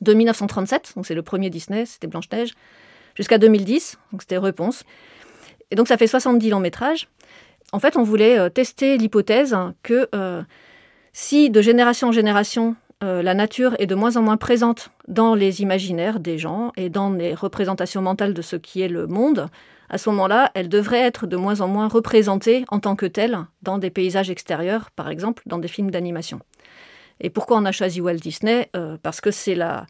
de 0.02 0.14
1937, 0.14 0.92
donc 0.96 1.06
c'est 1.06 1.14
le 1.14 1.22
premier 1.22 1.48
Disney, 1.48 1.86
c'était 1.86 2.08
Blanche-Neige, 2.08 2.52
jusqu'à 3.14 3.38
2010, 3.38 3.98
donc 4.10 4.22
c'était 4.22 4.38
Réponse. 4.38 4.84
Et 5.70 5.76
donc 5.76 5.88
ça 5.88 5.96
fait 5.96 6.06
70 6.06 6.50
longs 6.50 6.60
métrages. 6.60 7.08
En 7.72 7.78
fait, 7.78 7.96
on 7.96 8.02
voulait 8.02 8.50
tester 8.50 8.98
l'hypothèse 8.98 9.56
que 9.82 10.10
si 11.14 11.48
de 11.48 11.62
génération 11.62 12.08
en 12.08 12.12
génération, 12.12 12.76
la 13.00 13.32
nature 13.32 13.74
est 13.78 13.86
de 13.86 13.94
moins 13.94 14.18
en 14.18 14.22
moins 14.22 14.36
présente 14.36 14.90
dans 15.08 15.34
les 15.34 15.62
imaginaires 15.62 16.20
des 16.20 16.36
gens 16.36 16.72
et 16.76 16.90
dans 16.90 17.10
les 17.10 17.32
représentations 17.32 18.02
mentales 18.02 18.34
de 18.34 18.42
ce 18.42 18.56
qui 18.56 18.82
est 18.82 18.88
le 18.88 19.06
monde, 19.06 19.48
à 19.92 19.98
ce 19.98 20.08
moment-là, 20.08 20.50
elle 20.54 20.70
devrait 20.70 21.02
être 21.02 21.26
de 21.26 21.36
moins 21.36 21.60
en 21.60 21.68
moins 21.68 21.86
représentée 21.86 22.64
en 22.68 22.80
tant 22.80 22.96
que 22.96 23.04
telle 23.04 23.38
dans 23.60 23.76
des 23.76 23.90
paysages 23.90 24.30
extérieurs, 24.30 24.90
par 24.90 25.10
exemple 25.10 25.42
dans 25.44 25.58
des 25.58 25.68
films 25.68 25.90
d'animation. 25.90 26.40
Et 27.20 27.28
pourquoi 27.28 27.58
on 27.58 27.64
a 27.66 27.72
choisi 27.72 28.00
Walt 28.00 28.14
Disney? 28.14 28.70
Euh, 28.74 28.96
Parce 29.02 29.20
que 29.20 29.30
c'est 29.30 29.54
la, 29.54 29.86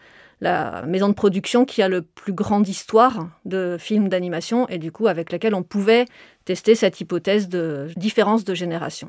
maison 0.88 1.08
de 1.08 1.14
production 1.14 1.64
qui 1.64 1.82
a 1.82 1.88
le 1.88 2.02
plus 2.02 2.32
grande 2.32 2.66
histoire 2.66 3.28
de 3.44 3.76
films 3.78 4.08
d'animation 4.08 4.68
et 4.68 4.78
du 4.78 4.90
coup 4.90 5.06
avec 5.06 5.30
laquelle 5.30 5.54
on 5.54 5.62
pouvait 5.62 6.06
tester 6.44 6.74
cette 6.74 7.00
hypothèse 7.00 7.48
de 7.48 7.86
différence 7.96 8.42
de 8.42 8.52
génération. 8.52 9.08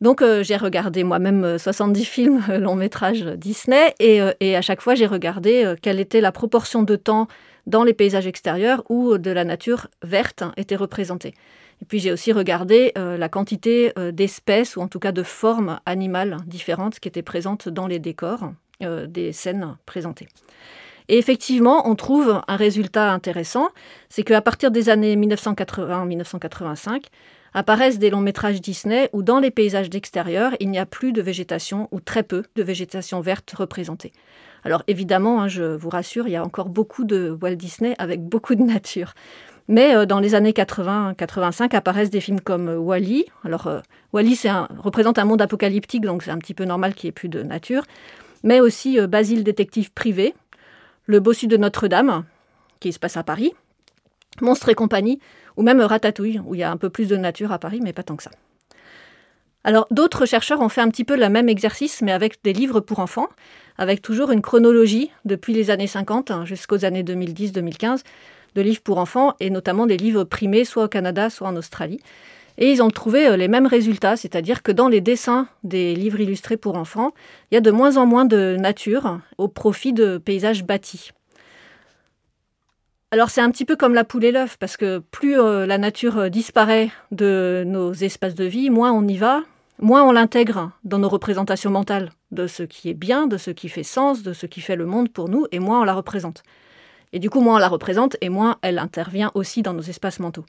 Donc 0.00 0.20
euh, 0.20 0.42
j'ai 0.42 0.56
regardé 0.56 1.04
moi-même 1.04 1.58
70 1.58 2.00
euh, 2.00 2.04
films 2.04 2.42
long 2.48 2.74
métrage 2.74 3.22
Disney 3.22 3.94
et, 4.00 4.56
à 4.56 4.62
chaque 4.62 4.80
fois 4.80 4.96
j'ai 4.96 5.06
regardé 5.06 5.74
quelle 5.80 6.00
était 6.00 6.20
la 6.20 6.32
proportion 6.32 6.82
de 6.82 6.96
temps 6.96 7.28
dans 7.70 7.84
les 7.84 7.94
paysages 7.94 8.26
extérieurs 8.26 8.82
où 8.90 9.16
de 9.16 9.30
la 9.30 9.44
nature 9.44 9.86
verte 10.02 10.44
était 10.56 10.76
représentée. 10.76 11.34
Et 11.80 11.84
puis 11.86 11.98
j'ai 11.98 12.12
aussi 12.12 12.32
regardé 12.32 12.92
euh, 12.98 13.16
la 13.16 13.28
quantité 13.28 13.92
euh, 13.98 14.12
d'espèces, 14.12 14.76
ou 14.76 14.80
en 14.80 14.88
tout 14.88 14.98
cas 14.98 15.12
de 15.12 15.22
formes 15.22 15.80
animales 15.86 16.36
différentes 16.46 17.00
qui 17.00 17.08
étaient 17.08 17.22
présentes 17.22 17.68
dans 17.68 17.86
les 17.86 17.98
décors 17.98 18.52
euh, 18.82 19.06
des 19.06 19.32
scènes 19.32 19.76
présentées. 19.86 20.28
Et 21.08 21.18
effectivement, 21.18 21.88
on 21.88 21.96
trouve 21.96 22.40
un 22.46 22.56
résultat 22.56 23.10
intéressant, 23.12 23.68
c'est 24.08 24.22
qu'à 24.22 24.42
partir 24.42 24.70
des 24.70 24.90
années 24.90 25.16
1980-1985, 25.16 27.06
apparaissent 27.52 27.98
des 27.98 28.10
longs 28.10 28.20
métrages 28.20 28.60
Disney 28.60 29.10
où 29.12 29.22
dans 29.22 29.40
les 29.40 29.50
paysages 29.50 29.90
d'extérieur, 29.90 30.52
il 30.60 30.70
n'y 30.70 30.78
a 30.78 30.86
plus 30.86 31.12
de 31.12 31.20
végétation 31.20 31.88
ou 31.90 32.00
très 32.00 32.22
peu 32.22 32.44
de 32.54 32.62
végétation 32.62 33.20
verte 33.20 33.50
représentée. 33.52 34.12
Alors 34.64 34.82
évidemment, 34.86 35.42
hein, 35.42 35.48
je 35.48 35.62
vous 35.62 35.88
rassure, 35.88 36.28
il 36.28 36.32
y 36.32 36.36
a 36.36 36.44
encore 36.44 36.68
beaucoup 36.68 37.04
de 37.04 37.36
Walt 37.40 37.56
Disney 37.56 37.94
avec 37.98 38.22
beaucoup 38.22 38.54
de 38.54 38.62
nature. 38.62 39.14
Mais 39.70 39.94
euh, 39.94 40.04
dans 40.04 40.18
les 40.18 40.34
années 40.34 40.50
80-85 40.50 41.76
apparaissent 41.76 42.10
des 42.10 42.20
films 42.20 42.40
comme 42.40 42.68
euh, 42.68 42.76
Wally. 42.76 43.26
Alors 43.44 43.68
euh, 43.68 43.80
Wally 44.12 44.36
représente 44.78 45.18
un 45.18 45.24
monde 45.24 45.40
apocalyptique, 45.40 46.02
donc 46.02 46.24
c'est 46.24 46.32
un 46.32 46.38
petit 46.38 46.54
peu 46.54 46.64
normal 46.64 46.94
qu'il 46.94 47.06
n'y 47.06 47.10
ait 47.10 47.12
plus 47.12 47.28
de 47.28 47.42
nature. 47.42 47.84
Mais 48.42 48.60
aussi 48.60 48.98
Basile 49.06 49.44
détective 49.44 49.92
privé, 49.92 50.34
Le 51.04 51.20
bossu 51.20 51.46
de 51.46 51.56
Notre-Dame, 51.56 52.24
qui 52.80 52.92
se 52.92 52.98
passe 52.98 53.16
à 53.16 53.22
Paris, 53.22 53.52
Monstre 54.40 54.70
et 54.70 54.74
compagnie, 54.74 55.20
ou 55.56 55.62
même 55.62 55.80
Ratatouille, 55.80 56.40
où 56.46 56.54
il 56.54 56.58
y 56.58 56.62
a 56.62 56.70
un 56.70 56.78
peu 56.78 56.88
plus 56.88 57.06
de 57.06 57.16
nature 57.16 57.52
à 57.52 57.58
Paris, 57.58 57.80
mais 57.82 57.92
pas 57.92 58.02
tant 58.02 58.16
que 58.16 58.22
ça. 58.22 58.30
Alors 59.62 59.86
d'autres 59.90 60.24
chercheurs 60.24 60.60
ont 60.60 60.68
fait 60.68 60.80
un 60.80 60.88
petit 60.88 61.04
peu 61.04 61.16
le 61.16 61.28
même 61.28 61.48
exercice, 61.48 62.00
mais 62.00 62.12
avec 62.12 62.42
des 62.42 62.52
livres 62.52 62.80
pour 62.80 62.98
enfants, 62.98 63.28
avec 63.76 64.00
toujours 64.00 64.30
une 64.30 64.40
chronologie 64.40 65.10
depuis 65.24 65.52
les 65.52 65.70
années 65.70 65.86
50 65.86 66.30
hein, 66.30 66.44
jusqu'aux 66.44 66.84
années 66.84 67.02
2010-2015 67.02 68.02
de 68.54 68.62
livres 68.62 68.80
pour 68.82 68.98
enfants, 68.98 69.34
et 69.38 69.50
notamment 69.50 69.86
des 69.86 69.96
livres 69.96 70.24
primés 70.24 70.64
soit 70.64 70.84
au 70.84 70.88
Canada, 70.88 71.30
soit 71.30 71.48
en 71.48 71.56
Australie. 71.56 72.00
Et 72.58 72.70
ils 72.72 72.82
ont 72.82 72.90
trouvé 72.90 73.26
euh, 73.26 73.36
les 73.36 73.48
mêmes 73.48 73.66
résultats, 73.66 74.16
c'est-à-dire 74.16 74.62
que 74.62 74.72
dans 74.72 74.88
les 74.88 75.00
dessins 75.00 75.46
des 75.62 75.94
livres 75.94 76.20
illustrés 76.20 76.56
pour 76.56 76.76
enfants, 76.76 77.12
il 77.50 77.54
y 77.54 77.58
a 77.58 77.60
de 77.60 77.70
moins 77.70 77.96
en 77.96 78.06
moins 78.06 78.24
de 78.24 78.56
nature 78.58 79.20
au 79.38 79.48
profit 79.48 79.92
de 79.92 80.18
paysages 80.18 80.64
bâtis. 80.64 81.12
Alors 83.12 83.28
c'est 83.28 83.40
un 83.40 83.50
petit 83.50 83.64
peu 83.64 83.74
comme 83.74 83.94
la 83.94 84.04
poule 84.04 84.24
et 84.24 84.30
l'œuf, 84.30 84.56
parce 84.56 84.76
que 84.76 84.98
plus 84.98 85.36
euh, 85.36 85.66
la 85.66 85.78
nature 85.78 86.16
euh, 86.18 86.28
disparaît 86.28 86.90
de 87.10 87.64
nos 87.66 87.92
espaces 87.92 88.36
de 88.36 88.44
vie, 88.44 88.70
moins 88.70 88.92
on 88.92 89.06
y 89.08 89.16
va, 89.16 89.42
moins 89.80 90.04
on 90.04 90.12
l'intègre 90.12 90.70
dans 90.84 91.00
nos 91.00 91.08
représentations 91.08 91.72
mentales 91.72 92.12
de 92.30 92.46
ce 92.46 92.62
qui 92.62 92.88
est 92.88 92.94
bien, 92.94 93.26
de 93.26 93.36
ce 93.36 93.50
qui 93.50 93.68
fait 93.68 93.82
sens, 93.82 94.22
de 94.22 94.32
ce 94.32 94.46
qui 94.46 94.60
fait 94.60 94.76
le 94.76 94.86
monde 94.86 95.08
pour 95.08 95.28
nous, 95.28 95.46
et 95.50 95.58
moins 95.58 95.80
on 95.80 95.84
la 95.84 95.94
représente. 95.94 96.44
Et 97.12 97.18
du 97.18 97.30
coup, 97.30 97.40
moins 97.40 97.56
on 97.56 97.58
la 97.58 97.66
représente, 97.66 98.16
et 98.20 98.28
moins 98.28 98.58
elle 98.62 98.78
intervient 98.78 99.32
aussi 99.34 99.62
dans 99.62 99.72
nos 99.72 99.82
espaces 99.82 100.20
mentaux. 100.20 100.46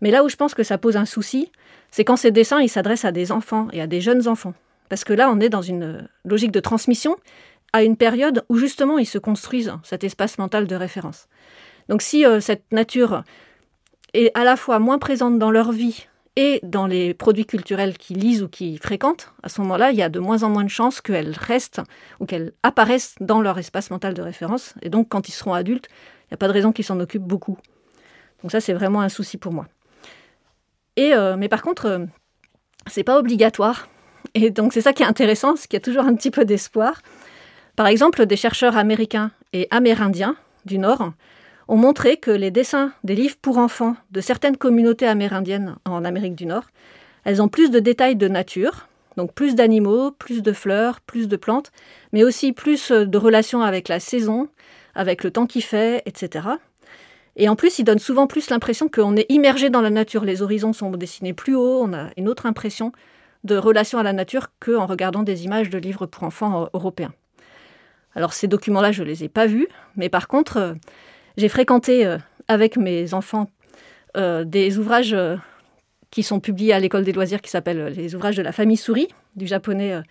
Mais 0.00 0.10
là 0.10 0.24
où 0.24 0.28
je 0.28 0.34
pense 0.34 0.54
que 0.54 0.64
ça 0.64 0.78
pose 0.78 0.96
un 0.96 1.04
souci, 1.04 1.52
c'est 1.92 2.02
quand 2.02 2.16
ces 2.16 2.32
dessins, 2.32 2.60
ils 2.60 2.68
s'adressent 2.68 3.04
à 3.04 3.12
des 3.12 3.30
enfants 3.30 3.68
et 3.72 3.80
à 3.80 3.86
des 3.86 4.00
jeunes 4.00 4.26
enfants. 4.26 4.54
Parce 4.88 5.04
que 5.04 5.12
là, 5.12 5.30
on 5.30 5.38
est 5.38 5.48
dans 5.48 5.62
une 5.62 6.08
logique 6.24 6.50
de 6.50 6.58
transmission 6.58 7.16
à 7.72 7.84
une 7.84 7.96
période 7.96 8.44
où 8.48 8.56
justement 8.56 8.98
ils 8.98 9.06
se 9.06 9.18
construisent 9.18 9.72
cet 9.84 10.02
espace 10.02 10.38
mental 10.38 10.66
de 10.66 10.74
référence. 10.74 11.28
Donc 11.88 12.02
si 12.02 12.24
euh, 12.24 12.40
cette 12.40 12.64
nature 12.72 13.22
est 14.14 14.30
à 14.34 14.44
la 14.44 14.56
fois 14.56 14.78
moins 14.78 14.98
présente 14.98 15.38
dans 15.38 15.50
leur 15.50 15.72
vie 15.72 16.06
et 16.36 16.60
dans 16.62 16.86
les 16.86 17.12
produits 17.12 17.44
culturels 17.44 17.98
qu'ils 17.98 18.18
lisent 18.18 18.42
ou 18.42 18.48
qu'ils 18.48 18.78
fréquentent, 18.78 19.32
à 19.42 19.48
ce 19.48 19.60
moment-là, 19.60 19.90
il 19.90 19.98
y 19.98 20.02
a 20.02 20.08
de 20.08 20.18
moins 20.18 20.42
en 20.42 20.48
moins 20.48 20.64
de 20.64 20.70
chances 20.70 21.00
qu'elles 21.00 21.36
restent 21.38 21.82
ou 22.20 22.26
qu'elles 22.26 22.52
apparaissent 22.62 23.14
dans 23.20 23.42
leur 23.42 23.58
espace 23.58 23.90
mental 23.90 24.14
de 24.14 24.22
référence. 24.22 24.74
Et 24.80 24.88
donc, 24.88 25.08
quand 25.10 25.28
ils 25.28 25.32
seront 25.32 25.52
adultes, 25.52 25.88
il 26.24 26.32
n'y 26.32 26.34
a 26.34 26.38
pas 26.38 26.48
de 26.48 26.52
raison 26.52 26.72
qu'ils 26.72 26.86
s'en 26.86 26.98
occupent 27.00 27.22
beaucoup. 27.22 27.58
Donc 28.42 28.50
ça, 28.50 28.60
c'est 28.60 28.72
vraiment 28.72 29.02
un 29.02 29.10
souci 29.10 29.36
pour 29.36 29.52
moi. 29.52 29.66
Et, 30.96 31.14
euh, 31.14 31.36
mais 31.36 31.48
par 31.48 31.62
contre, 31.62 31.86
euh, 31.86 32.06
c'est 32.86 33.04
pas 33.04 33.18
obligatoire. 33.18 33.88
Et 34.34 34.50
donc 34.50 34.72
c'est 34.72 34.80
ça 34.80 34.92
qui 34.92 35.02
est 35.02 35.06
intéressant, 35.06 35.56
c'est 35.56 35.68
qu'il 35.68 35.76
y 35.76 35.82
a 35.82 35.84
toujours 35.84 36.04
un 36.04 36.14
petit 36.14 36.30
peu 36.30 36.44
d'espoir. 36.44 37.02
Par 37.76 37.86
exemple, 37.86 38.24
des 38.26 38.36
chercheurs 38.36 38.76
américains 38.76 39.30
et 39.52 39.66
amérindiens 39.70 40.36
du 40.64 40.78
Nord 40.78 41.12
ont 41.72 41.76
montré 41.78 42.18
que 42.18 42.30
les 42.30 42.50
dessins 42.50 42.92
des 43.02 43.14
livres 43.14 43.36
pour 43.40 43.56
enfants 43.56 43.96
de 44.10 44.20
certaines 44.20 44.58
communautés 44.58 45.06
amérindiennes 45.06 45.76
en 45.86 46.04
Amérique 46.04 46.34
du 46.34 46.44
Nord, 46.44 46.66
elles 47.24 47.40
ont 47.40 47.48
plus 47.48 47.70
de 47.70 47.78
détails 47.78 48.14
de 48.14 48.28
nature, 48.28 48.88
donc 49.16 49.32
plus 49.32 49.54
d'animaux, 49.54 50.10
plus 50.10 50.42
de 50.42 50.52
fleurs, 50.52 51.00
plus 51.00 51.28
de 51.28 51.36
plantes, 51.36 51.72
mais 52.12 52.24
aussi 52.24 52.52
plus 52.52 52.92
de 52.92 53.16
relations 53.16 53.62
avec 53.62 53.88
la 53.88 54.00
saison, 54.00 54.48
avec 54.94 55.24
le 55.24 55.30
temps 55.30 55.46
qui 55.46 55.62
fait, 55.62 56.02
etc. 56.04 56.46
Et 57.36 57.48
en 57.48 57.56
plus, 57.56 57.78
ils 57.78 57.84
donnent 57.84 57.98
souvent 57.98 58.26
plus 58.26 58.50
l'impression 58.50 58.90
qu'on 58.90 59.16
est 59.16 59.30
immergé 59.30 59.70
dans 59.70 59.80
la 59.80 59.88
nature. 59.88 60.26
Les 60.26 60.42
horizons 60.42 60.74
sont 60.74 60.90
dessinés 60.90 61.32
plus 61.32 61.54
haut, 61.54 61.80
on 61.84 61.94
a 61.94 62.10
une 62.18 62.28
autre 62.28 62.44
impression 62.44 62.92
de 63.44 63.56
relation 63.56 63.98
à 63.98 64.02
la 64.02 64.12
nature 64.12 64.48
qu'en 64.60 64.84
regardant 64.84 65.22
des 65.22 65.46
images 65.46 65.70
de 65.70 65.78
livres 65.78 66.04
pour 66.04 66.24
enfants 66.24 66.68
européens. 66.74 67.14
Alors 68.14 68.34
ces 68.34 68.46
documents-là, 68.46 68.92
je 68.92 69.02
ne 69.02 69.08
les 69.08 69.24
ai 69.24 69.30
pas 69.30 69.46
vus, 69.46 69.68
mais 69.96 70.10
par 70.10 70.28
contre, 70.28 70.58
euh, 70.58 70.74
j'ai 71.36 71.48
fréquenté 71.48 72.06
euh, 72.06 72.18
avec 72.48 72.76
mes 72.76 73.14
enfants 73.14 73.48
des 74.14 74.76
ouvrages 74.76 75.16
qui 76.10 76.22
sont 76.22 76.38
publiés 76.38 76.74
à 76.74 76.78
l'école 76.78 77.02
des 77.02 77.14
loisirs 77.14 77.40
qui 77.40 77.48
s'appellent 77.48 77.86
les 77.96 78.14
ouvrages 78.14 78.36
de 78.36 78.42
la 78.42 78.52
famille 78.52 78.76
souris 78.76 79.08
du 79.36 79.46
japonais 79.46 80.02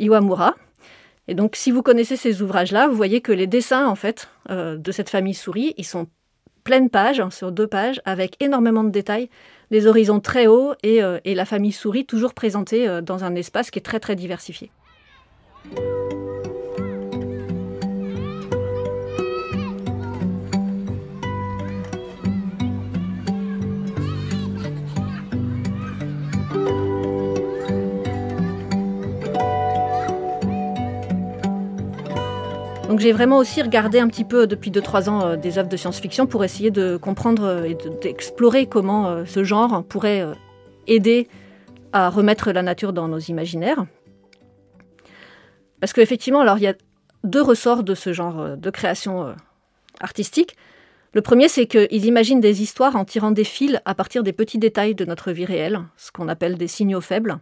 Iwamura. 0.00 0.56
Et 1.28 1.36
donc 1.36 1.54
si 1.54 1.70
vous 1.70 1.80
connaissez 1.80 2.16
ces 2.16 2.42
ouvrages-là, 2.42 2.88
vous 2.88 2.96
voyez 2.96 3.20
que 3.20 3.30
les 3.30 3.46
dessins 3.46 3.86
en 3.86 3.94
fait 3.94 4.28
de 4.50 4.90
cette 4.90 5.08
famille 5.08 5.34
souris, 5.34 5.72
ils 5.76 5.84
sont 5.84 6.08
pleine 6.64 6.90
page, 6.90 7.20
hein, 7.20 7.30
sur 7.30 7.52
deux 7.52 7.68
pages, 7.68 8.00
avec 8.06 8.42
énormément 8.42 8.82
de 8.82 8.90
détails, 8.90 9.30
les 9.70 9.86
horizons 9.86 10.18
très 10.18 10.48
hauts 10.48 10.74
et 10.82 11.00
la 11.24 11.44
famille 11.44 11.70
souris 11.70 12.06
toujours 12.06 12.34
présentée 12.34 13.02
dans 13.02 13.22
un 13.22 13.36
espace 13.36 13.70
qui 13.70 13.78
est 13.78 13.82
très 13.82 14.00
très 14.00 14.16
diversifié. 14.16 14.72
Donc 32.94 33.00
j'ai 33.00 33.10
vraiment 33.10 33.38
aussi 33.38 33.60
regardé 33.60 33.98
un 33.98 34.06
petit 34.06 34.22
peu 34.22 34.46
depuis 34.46 34.70
2-3 34.70 35.10
ans 35.10 35.26
euh, 35.26 35.36
des 35.36 35.58
œuvres 35.58 35.68
de 35.68 35.76
science-fiction 35.76 36.28
pour 36.28 36.44
essayer 36.44 36.70
de 36.70 36.96
comprendre 36.96 37.42
euh, 37.42 37.64
et 37.64 37.76
d'explorer 38.00 38.66
comment 38.66 39.08
euh, 39.08 39.24
ce 39.24 39.42
genre 39.42 39.82
pourrait 39.82 40.24
aider 40.86 41.26
à 41.92 42.08
remettre 42.08 42.52
la 42.52 42.62
nature 42.62 42.92
dans 42.92 43.08
nos 43.08 43.18
imaginaires. 43.18 43.84
Parce 45.80 45.92
qu'effectivement, 45.92 46.38
alors 46.38 46.58
il 46.58 46.62
y 46.62 46.68
a 46.68 46.74
deux 47.24 47.42
ressorts 47.42 47.82
de 47.82 47.96
ce 47.96 48.12
genre 48.12 48.56
de 48.56 48.70
création 48.70 49.34
artistique. 49.98 50.56
Le 51.14 51.20
premier, 51.20 51.48
c'est 51.48 51.66
qu'ils 51.66 52.06
imaginent 52.06 52.40
des 52.40 52.62
histoires 52.62 52.94
en 52.94 53.04
tirant 53.04 53.32
des 53.32 53.42
fils 53.42 53.80
à 53.86 53.96
partir 53.96 54.22
des 54.22 54.32
petits 54.32 54.58
détails 54.58 54.94
de 54.94 55.04
notre 55.04 55.32
vie 55.32 55.46
réelle, 55.46 55.80
ce 55.96 56.12
qu'on 56.12 56.28
appelle 56.28 56.56
des 56.56 56.68
signaux 56.68 57.00
faibles. 57.00 57.40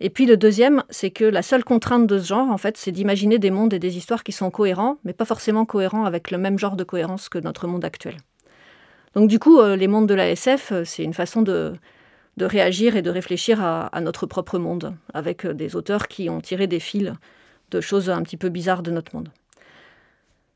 Et 0.00 0.10
puis 0.10 0.26
le 0.26 0.36
deuxième, 0.36 0.84
c'est 0.90 1.10
que 1.10 1.24
la 1.24 1.42
seule 1.42 1.64
contrainte 1.64 2.06
de 2.06 2.18
ce 2.18 2.28
genre, 2.28 2.48
en 2.50 2.58
fait, 2.58 2.76
c'est 2.76 2.92
d'imaginer 2.92 3.38
des 3.38 3.50
mondes 3.50 3.74
et 3.74 3.78
des 3.78 3.96
histoires 3.96 4.22
qui 4.22 4.32
sont 4.32 4.50
cohérents, 4.50 4.98
mais 5.04 5.12
pas 5.12 5.24
forcément 5.24 5.64
cohérents 5.64 6.04
avec 6.04 6.30
le 6.30 6.38
même 6.38 6.58
genre 6.58 6.76
de 6.76 6.84
cohérence 6.84 7.28
que 7.28 7.38
notre 7.38 7.66
monde 7.66 7.84
actuel. 7.84 8.16
Donc 9.14 9.28
du 9.28 9.38
coup, 9.38 9.58
euh, 9.58 9.74
les 9.74 9.88
mondes 9.88 10.08
de 10.08 10.14
la 10.14 10.30
SF, 10.30 10.72
euh, 10.72 10.84
c'est 10.84 11.02
une 11.02 11.14
façon 11.14 11.42
de, 11.42 11.72
de, 12.36 12.44
réagir 12.44 12.94
et 12.94 13.02
de 13.02 13.10
réfléchir 13.10 13.60
à, 13.60 14.00
notre 14.00 14.26
propre 14.26 14.58
monde, 14.58 14.94
avec 15.12 15.44
euh, 15.44 15.54
des 15.54 15.74
auteurs 15.74 16.06
qui 16.06 16.28
ont 16.30 16.40
tiré 16.40 16.68
des 16.68 16.78
fils 16.78 17.12
de 17.70 17.80
choses 17.80 18.10
un 18.10 18.22
petit 18.22 18.36
peu 18.36 18.48
bizarres 18.48 18.82
de 18.82 18.90
notre 18.92 19.16
monde. 19.16 19.30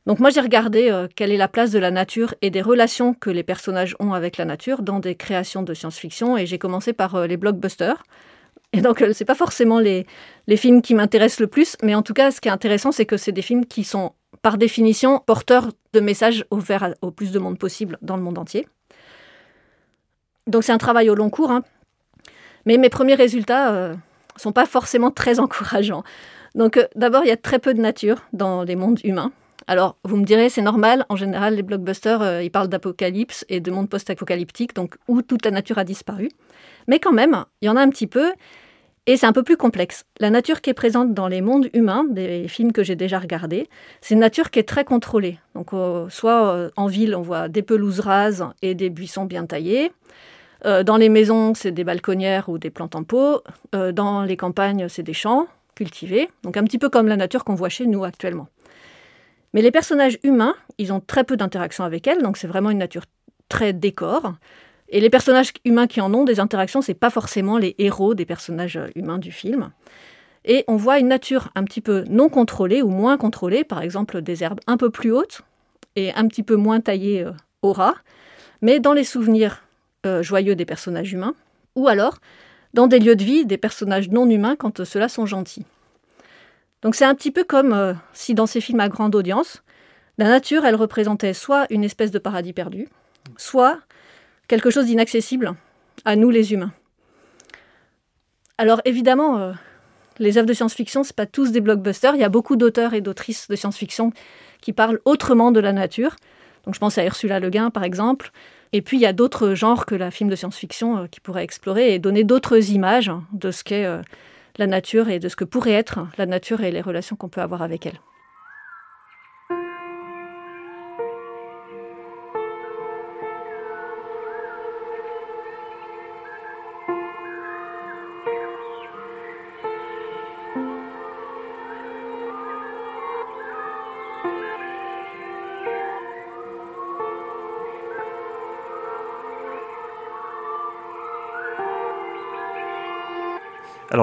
Donc 0.06 0.18
moi 0.18 0.30
j'ai 0.30 0.40
regardé 0.40 0.90
quelle 1.14 1.30
est 1.30 1.36
la 1.36 1.46
place 1.46 1.70
de 1.70 1.78
la 1.78 1.92
nature 1.92 2.34
et 2.42 2.50
des 2.50 2.62
relations 2.62 3.14
que 3.14 3.30
les 3.30 3.44
personnages 3.44 3.94
ont 4.00 4.14
avec 4.14 4.36
la 4.36 4.44
nature 4.44 4.82
dans 4.82 4.98
des 4.98 5.14
créations 5.14 5.62
de 5.62 5.74
science-fiction 5.74 6.36
et 6.36 6.44
j'ai 6.44 6.58
commencé 6.58 6.92
par 6.92 7.28
les 7.28 7.36
blockbusters, 7.36 8.02
et 8.72 8.80
donc, 8.80 9.02
euh, 9.02 9.12
ce 9.12 9.22
n'est 9.22 9.26
pas 9.26 9.34
forcément 9.34 9.78
les, 9.78 10.06
films 10.56 10.82
qui 10.82 10.94
m'intéressent 10.94 11.40
le 11.40 11.46
plus, 11.46 11.76
mais 11.82 11.94
en 11.94 12.02
tout 12.02 12.14
cas, 12.14 12.30
ce 12.30 12.40
qui 12.40 12.48
est 12.48 12.52
intéressant, 12.52 12.92
c'est 12.92 13.06
que 13.06 13.16
c'est 13.16 13.32
des 13.32 13.42
films 13.42 13.66
qui 13.66 13.84
sont, 13.84 14.12
par 14.40 14.56
définition, 14.56 15.20
porteurs 15.24 15.68
de 15.92 16.00
messages 16.00 16.44
ouverts 16.50 16.94
au 17.02 17.10
plus 17.10 17.32
de 17.32 17.38
monde 17.38 17.58
possible 17.58 17.98
dans 18.00 18.16
le 18.16 18.22
monde 18.22 18.38
entier. 18.38 18.66
Donc, 20.46 20.64
c'est 20.64 20.72
un 20.72 20.78
travail 20.78 21.10
au 21.10 21.14
long 21.14 21.30
cours. 21.30 21.50
Hein. 21.50 21.62
Mais 22.64 22.78
mes 22.78 22.88
premiers 22.88 23.14
résultats 23.14 23.72
euh, 23.72 23.94
sont 24.36 24.52
pas 24.52 24.66
forcément 24.66 25.10
très 25.10 25.38
encourageants. 25.38 26.02
Donc, 26.54 26.78
euh, 26.78 26.86
d'abord, 26.96 27.24
il 27.24 27.28
y 27.28 27.32
a 27.32 27.36
très 27.36 27.58
peu 27.58 27.74
de 27.74 27.80
nature 27.80 28.22
dans 28.32 28.62
les 28.62 28.76
mondes 28.76 29.00
humains. 29.04 29.32
Alors, 29.68 29.96
vous 30.04 30.16
me 30.16 30.24
direz, 30.24 30.48
c'est 30.48 30.62
normal. 30.62 31.04
En 31.08 31.14
général, 31.14 31.54
les 31.54 31.62
blockbusters, 31.62 32.40
ils 32.40 32.50
parlent 32.50 32.68
d'apocalypse 32.68 33.44
et 33.48 33.60
de 33.60 33.70
monde 33.70 33.88
post-apocalyptique, 33.88 34.74
donc 34.74 34.96
où 35.06 35.22
toute 35.22 35.44
la 35.44 35.52
nature 35.52 35.78
a 35.78 35.84
disparu. 35.84 36.30
Mais 36.88 36.98
quand 36.98 37.12
même, 37.12 37.44
il 37.60 37.66
y 37.66 37.68
en 37.68 37.76
a 37.76 37.80
un 37.80 37.88
petit 37.88 38.08
peu. 38.08 38.32
Et 39.08 39.16
c'est 39.16 39.26
un 39.26 39.32
peu 39.32 39.42
plus 39.42 39.56
complexe. 39.56 40.04
La 40.20 40.30
nature 40.30 40.60
qui 40.60 40.70
est 40.70 40.74
présente 40.74 41.12
dans 41.12 41.26
les 41.26 41.40
mondes 41.40 41.68
humains, 41.74 42.04
des 42.08 42.46
films 42.46 42.70
que 42.70 42.84
j'ai 42.84 42.94
déjà 42.94 43.18
regardés, 43.18 43.68
c'est 44.00 44.14
une 44.14 44.20
nature 44.20 44.52
qui 44.52 44.60
est 44.60 44.68
très 44.68 44.84
contrôlée. 44.84 45.38
Donc, 45.56 45.72
euh, 45.72 46.08
soit 46.08 46.54
euh, 46.54 46.70
en 46.76 46.86
ville, 46.86 47.16
on 47.16 47.20
voit 47.20 47.48
des 47.48 47.62
pelouses 47.62 47.98
rases 47.98 48.46
et 48.62 48.76
des 48.76 48.90
buissons 48.90 49.24
bien 49.24 49.44
taillés. 49.44 49.90
Euh, 50.66 50.84
dans 50.84 50.96
les 50.96 51.08
maisons, 51.08 51.54
c'est 51.54 51.72
des 51.72 51.82
balconnières 51.82 52.48
ou 52.48 52.58
des 52.58 52.70
plantes 52.70 52.94
en 52.94 53.02
pot. 53.02 53.42
dans 53.72 54.22
les 54.22 54.36
campagnes, 54.36 54.88
c'est 54.88 55.02
des 55.02 55.14
champs 55.14 55.48
cultivés. 55.74 56.30
Donc, 56.44 56.56
un 56.56 56.62
petit 56.62 56.78
peu 56.78 56.88
comme 56.88 57.08
la 57.08 57.16
nature 57.16 57.42
qu'on 57.42 57.56
voit 57.56 57.70
chez 57.70 57.86
nous 57.86 58.04
actuellement. 58.04 58.46
Mais 59.52 59.62
les 59.62 59.72
personnages 59.72 60.18
humains, 60.22 60.54
ils 60.78 60.92
ont 60.92 61.00
très 61.00 61.24
peu 61.24 61.36
d'interaction 61.36 61.82
avec 61.82 62.06
elle, 62.06 62.22
donc 62.22 62.36
c'est 62.36 62.46
vraiment 62.46 62.70
une 62.70 62.78
nature 62.78 63.04
très 63.48 63.72
décor. 63.72 64.34
Et 64.92 65.00
les 65.00 65.10
personnages 65.10 65.52
humains 65.64 65.86
qui 65.86 66.02
en 66.02 66.12
ont 66.12 66.24
des 66.24 66.38
interactions, 66.38 66.82
c'est 66.82 66.94
pas 66.94 67.08
forcément 67.08 67.56
les 67.56 67.74
héros 67.78 68.14
des 68.14 68.26
personnages 68.26 68.78
humains 68.94 69.18
du 69.18 69.32
film. 69.32 69.72
Et 70.44 70.64
on 70.68 70.76
voit 70.76 70.98
une 70.98 71.08
nature 71.08 71.48
un 71.54 71.64
petit 71.64 71.80
peu 71.80 72.04
non 72.08 72.28
contrôlée 72.28 72.82
ou 72.82 72.88
moins 72.88 73.16
contrôlée, 73.16 73.64
par 73.64 73.80
exemple 73.80 74.20
des 74.20 74.44
herbes 74.44 74.60
un 74.66 74.76
peu 74.76 74.90
plus 74.90 75.10
hautes 75.10 75.40
et 75.96 76.12
un 76.14 76.28
petit 76.28 76.42
peu 76.42 76.56
moins 76.56 76.80
taillées 76.80 77.24
euh, 77.24 77.32
au 77.62 77.72
ras, 77.72 77.94
mais 78.60 78.80
dans 78.80 78.92
les 78.92 79.04
souvenirs 79.04 79.64
euh, 80.04 80.22
joyeux 80.22 80.56
des 80.56 80.66
personnages 80.66 81.12
humains, 81.12 81.34
ou 81.74 81.88
alors 81.88 82.18
dans 82.74 82.86
des 82.86 82.98
lieux 82.98 83.16
de 83.16 83.24
vie 83.24 83.46
des 83.46 83.58
personnages 83.58 84.10
non 84.10 84.28
humains 84.28 84.56
quand 84.56 84.84
ceux-là 84.84 85.08
sont 85.08 85.26
gentils. 85.26 85.64
Donc 86.82 86.96
c'est 86.96 87.04
un 87.04 87.14
petit 87.14 87.30
peu 87.30 87.44
comme 87.44 87.72
euh, 87.72 87.94
si 88.12 88.34
dans 88.34 88.46
ces 88.46 88.60
films 88.60 88.80
à 88.80 88.88
grande 88.88 89.14
audience, 89.14 89.62
la 90.18 90.28
nature, 90.28 90.66
elle 90.66 90.74
représentait 90.74 91.32
soit 91.32 91.66
une 91.70 91.84
espèce 91.84 92.10
de 92.10 92.18
paradis 92.18 92.52
perdu, 92.52 92.88
soit 93.36 93.78
quelque 94.52 94.68
chose 94.68 94.84
d'inaccessible 94.84 95.54
à 96.04 96.14
nous 96.14 96.28
les 96.28 96.52
humains. 96.52 96.72
Alors 98.58 98.82
évidemment, 98.84 99.38
euh, 99.38 99.52
les 100.18 100.36
œuvres 100.36 100.46
de 100.46 100.52
science-fiction, 100.52 101.04
ce 101.04 101.14
pas 101.14 101.24
tous 101.24 101.52
des 101.52 101.62
blockbusters. 101.62 102.14
Il 102.16 102.20
y 102.20 102.24
a 102.24 102.28
beaucoup 102.28 102.56
d'auteurs 102.56 102.92
et 102.92 103.00
d'autrices 103.00 103.48
de 103.48 103.56
science-fiction 103.56 104.12
qui 104.60 104.74
parlent 104.74 105.00
autrement 105.06 105.52
de 105.52 105.60
la 105.60 105.72
nature. 105.72 106.16
Donc 106.66 106.74
je 106.74 106.80
pense 106.80 106.98
à 106.98 107.04
Ursula 107.06 107.40
Le 107.40 107.48
Guin 107.48 107.70
par 107.70 107.82
exemple. 107.82 108.30
Et 108.74 108.82
puis 108.82 108.98
il 108.98 109.00
y 109.00 109.06
a 109.06 109.14
d'autres 109.14 109.54
genres 109.54 109.86
que 109.86 109.94
la 109.94 110.10
film 110.10 110.28
de 110.28 110.36
science-fiction 110.36 110.98
euh, 110.98 111.06
qui 111.06 111.20
pourraient 111.20 111.44
explorer 111.44 111.94
et 111.94 111.98
donner 111.98 112.22
d'autres 112.22 112.72
images 112.72 113.10
de 113.32 113.52
ce 113.52 113.64
qu'est 113.64 113.86
euh, 113.86 114.02
la 114.58 114.66
nature 114.66 115.08
et 115.08 115.18
de 115.18 115.30
ce 115.30 115.36
que 115.36 115.44
pourrait 115.44 115.72
être 115.72 116.06
la 116.18 116.26
nature 116.26 116.60
et 116.60 116.70
les 116.70 116.82
relations 116.82 117.16
qu'on 117.16 117.30
peut 117.30 117.40
avoir 117.40 117.62
avec 117.62 117.86
elle. 117.86 118.00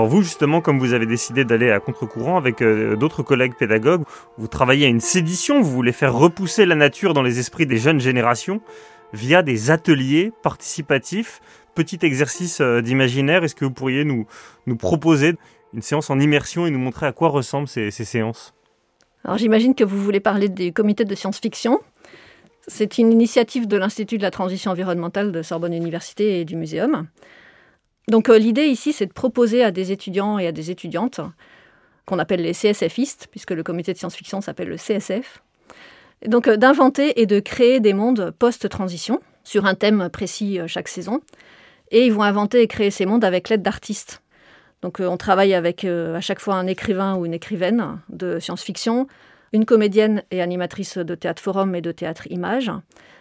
Vous, 0.09 0.21
justement, 0.21 0.59
comme 0.59 0.79
vous 0.79 0.93
avez 0.93 1.05
décidé 1.05 1.45
d'aller 1.45 1.71
à 1.71 1.79
contre-courant 1.79 2.37
avec 2.37 2.61
euh, 2.61 2.97
d'autres 2.97 3.23
collègues 3.23 3.53
pédagogues, 3.57 4.03
vous 4.37 4.47
travaillez 4.47 4.85
à 4.85 4.89
une 4.89 4.99
sédition, 4.99 5.61
vous 5.61 5.71
voulez 5.71 5.93
faire 5.93 6.13
repousser 6.13 6.65
la 6.65 6.75
nature 6.75 7.13
dans 7.13 7.21
les 7.23 7.39
esprits 7.39 7.65
des 7.65 7.77
jeunes 7.77 8.01
générations. 8.01 8.61
via 9.13 9.41
des 9.41 9.71
ateliers 9.71 10.31
participatifs. 10.43 11.41
Petit 11.75 11.99
exercice 12.01 12.61
euh, 12.61 12.81
d'imaginaire, 12.81 13.43
est-ce 13.43 13.55
que 13.55 13.65
vous 13.65 13.71
pourriez 13.71 14.03
nous, 14.03 14.25
nous 14.67 14.75
proposer 14.75 15.35
une 15.73 15.81
séance 15.81 16.09
en 16.09 16.19
immersion 16.19 16.65
et 16.65 16.71
nous 16.71 16.79
montrer 16.79 17.05
à 17.05 17.11
quoi 17.11 17.29
ressemblent 17.29 17.67
ces, 17.67 17.91
ces 17.91 18.05
séances? 18.05 18.53
Alors 19.23 19.37
j'imagine 19.37 19.75
que 19.75 19.83
vous 19.83 20.01
voulez 20.01 20.19
parler 20.19 20.49
du 20.49 20.73
comité 20.73 21.05
de 21.05 21.15
science-fiction. 21.15 21.79
C'est 22.67 22.97
une 22.97 23.11
initiative 23.11 23.67
de 23.67 23.77
l'Institut 23.77 24.17
de 24.17 24.23
la 24.23 24.31
transition 24.31 24.71
environnementale 24.71 25.31
de 25.31 25.41
Sorbonne 25.41 25.73
Université 25.73 26.39
et 26.39 26.45
du 26.45 26.55
Muséum. 26.55 27.07
Donc 28.09 28.29
euh, 28.29 28.37
l'idée 28.37 28.65
ici, 28.65 28.91
c'est 28.91 29.05
de 29.05 29.13
proposer 29.13 29.63
à 29.63 29.71
des 29.71 29.91
étudiants 29.91 30.39
et 30.39 30.47
à 30.47 30.51
des 30.51 30.71
étudiantes, 30.71 31.21
qu'on 32.05 32.17
appelle 32.17 32.41
les 32.41 32.53
CSFistes, 32.53 33.27
puisque 33.29 33.51
le 33.51 33.61
comité 33.61 33.93
de 33.93 33.97
science-fiction 33.99 34.41
s'appelle 34.41 34.67
le 34.67 34.77
CSF, 34.77 35.43
donc 36.25 36.47
euh, 36.47 36.57
d'inventer 36.57 37.21
et 37.21 37.27
de 37.27 37.39
créer 37.39 37.79
des 37.79 37.93
mondes 37.93 38.31
post-transition 38.37 39.21
sur 39.43 39.65
un 39.65 39.75
thème 39.75 40.09
précis 40.09 40.59
euh, 40.59 40.67
chaque 40.67 40.87
saison. 40.87 41.21
Et 41.91 42.05
ils 42.05 42.13
vont 42.13 42.23
inventer 42.23 42.61
et 42.61 42.67
créer 42.67 42.91
ces 42.91 43.05
mondes 43.05 43.23
avec 43.23 43.49
l'aide 43.49 43.61
d'artistes. 43.61 44.21
Donc 44.81 44.99
on 45.01 45.17
travaille 45.17 45.55
avec 45.55 45.83
à 45.83 46.21
chaque 46.21 46.39
fois 46.39 46.55
un 46.55 46.65
écrivain 46.65 47.15
ou 47.15 47.25
une 47.25 47.33
écrivaine 47.33 47.99
de 48.07 48.39
science-fiction, 48.39 49.07
une 49.51 49.65
comédienne 49.65 50.23
et 50.31 50.41
animatrice 50.41 50.99
de 50.99 51.15
théâtre 51.15 51.41
forum 51.41 51.75
et 51.75 51.81
de 51.81 51.91
théâtre 51.91 52.27
image, 52.29 52.71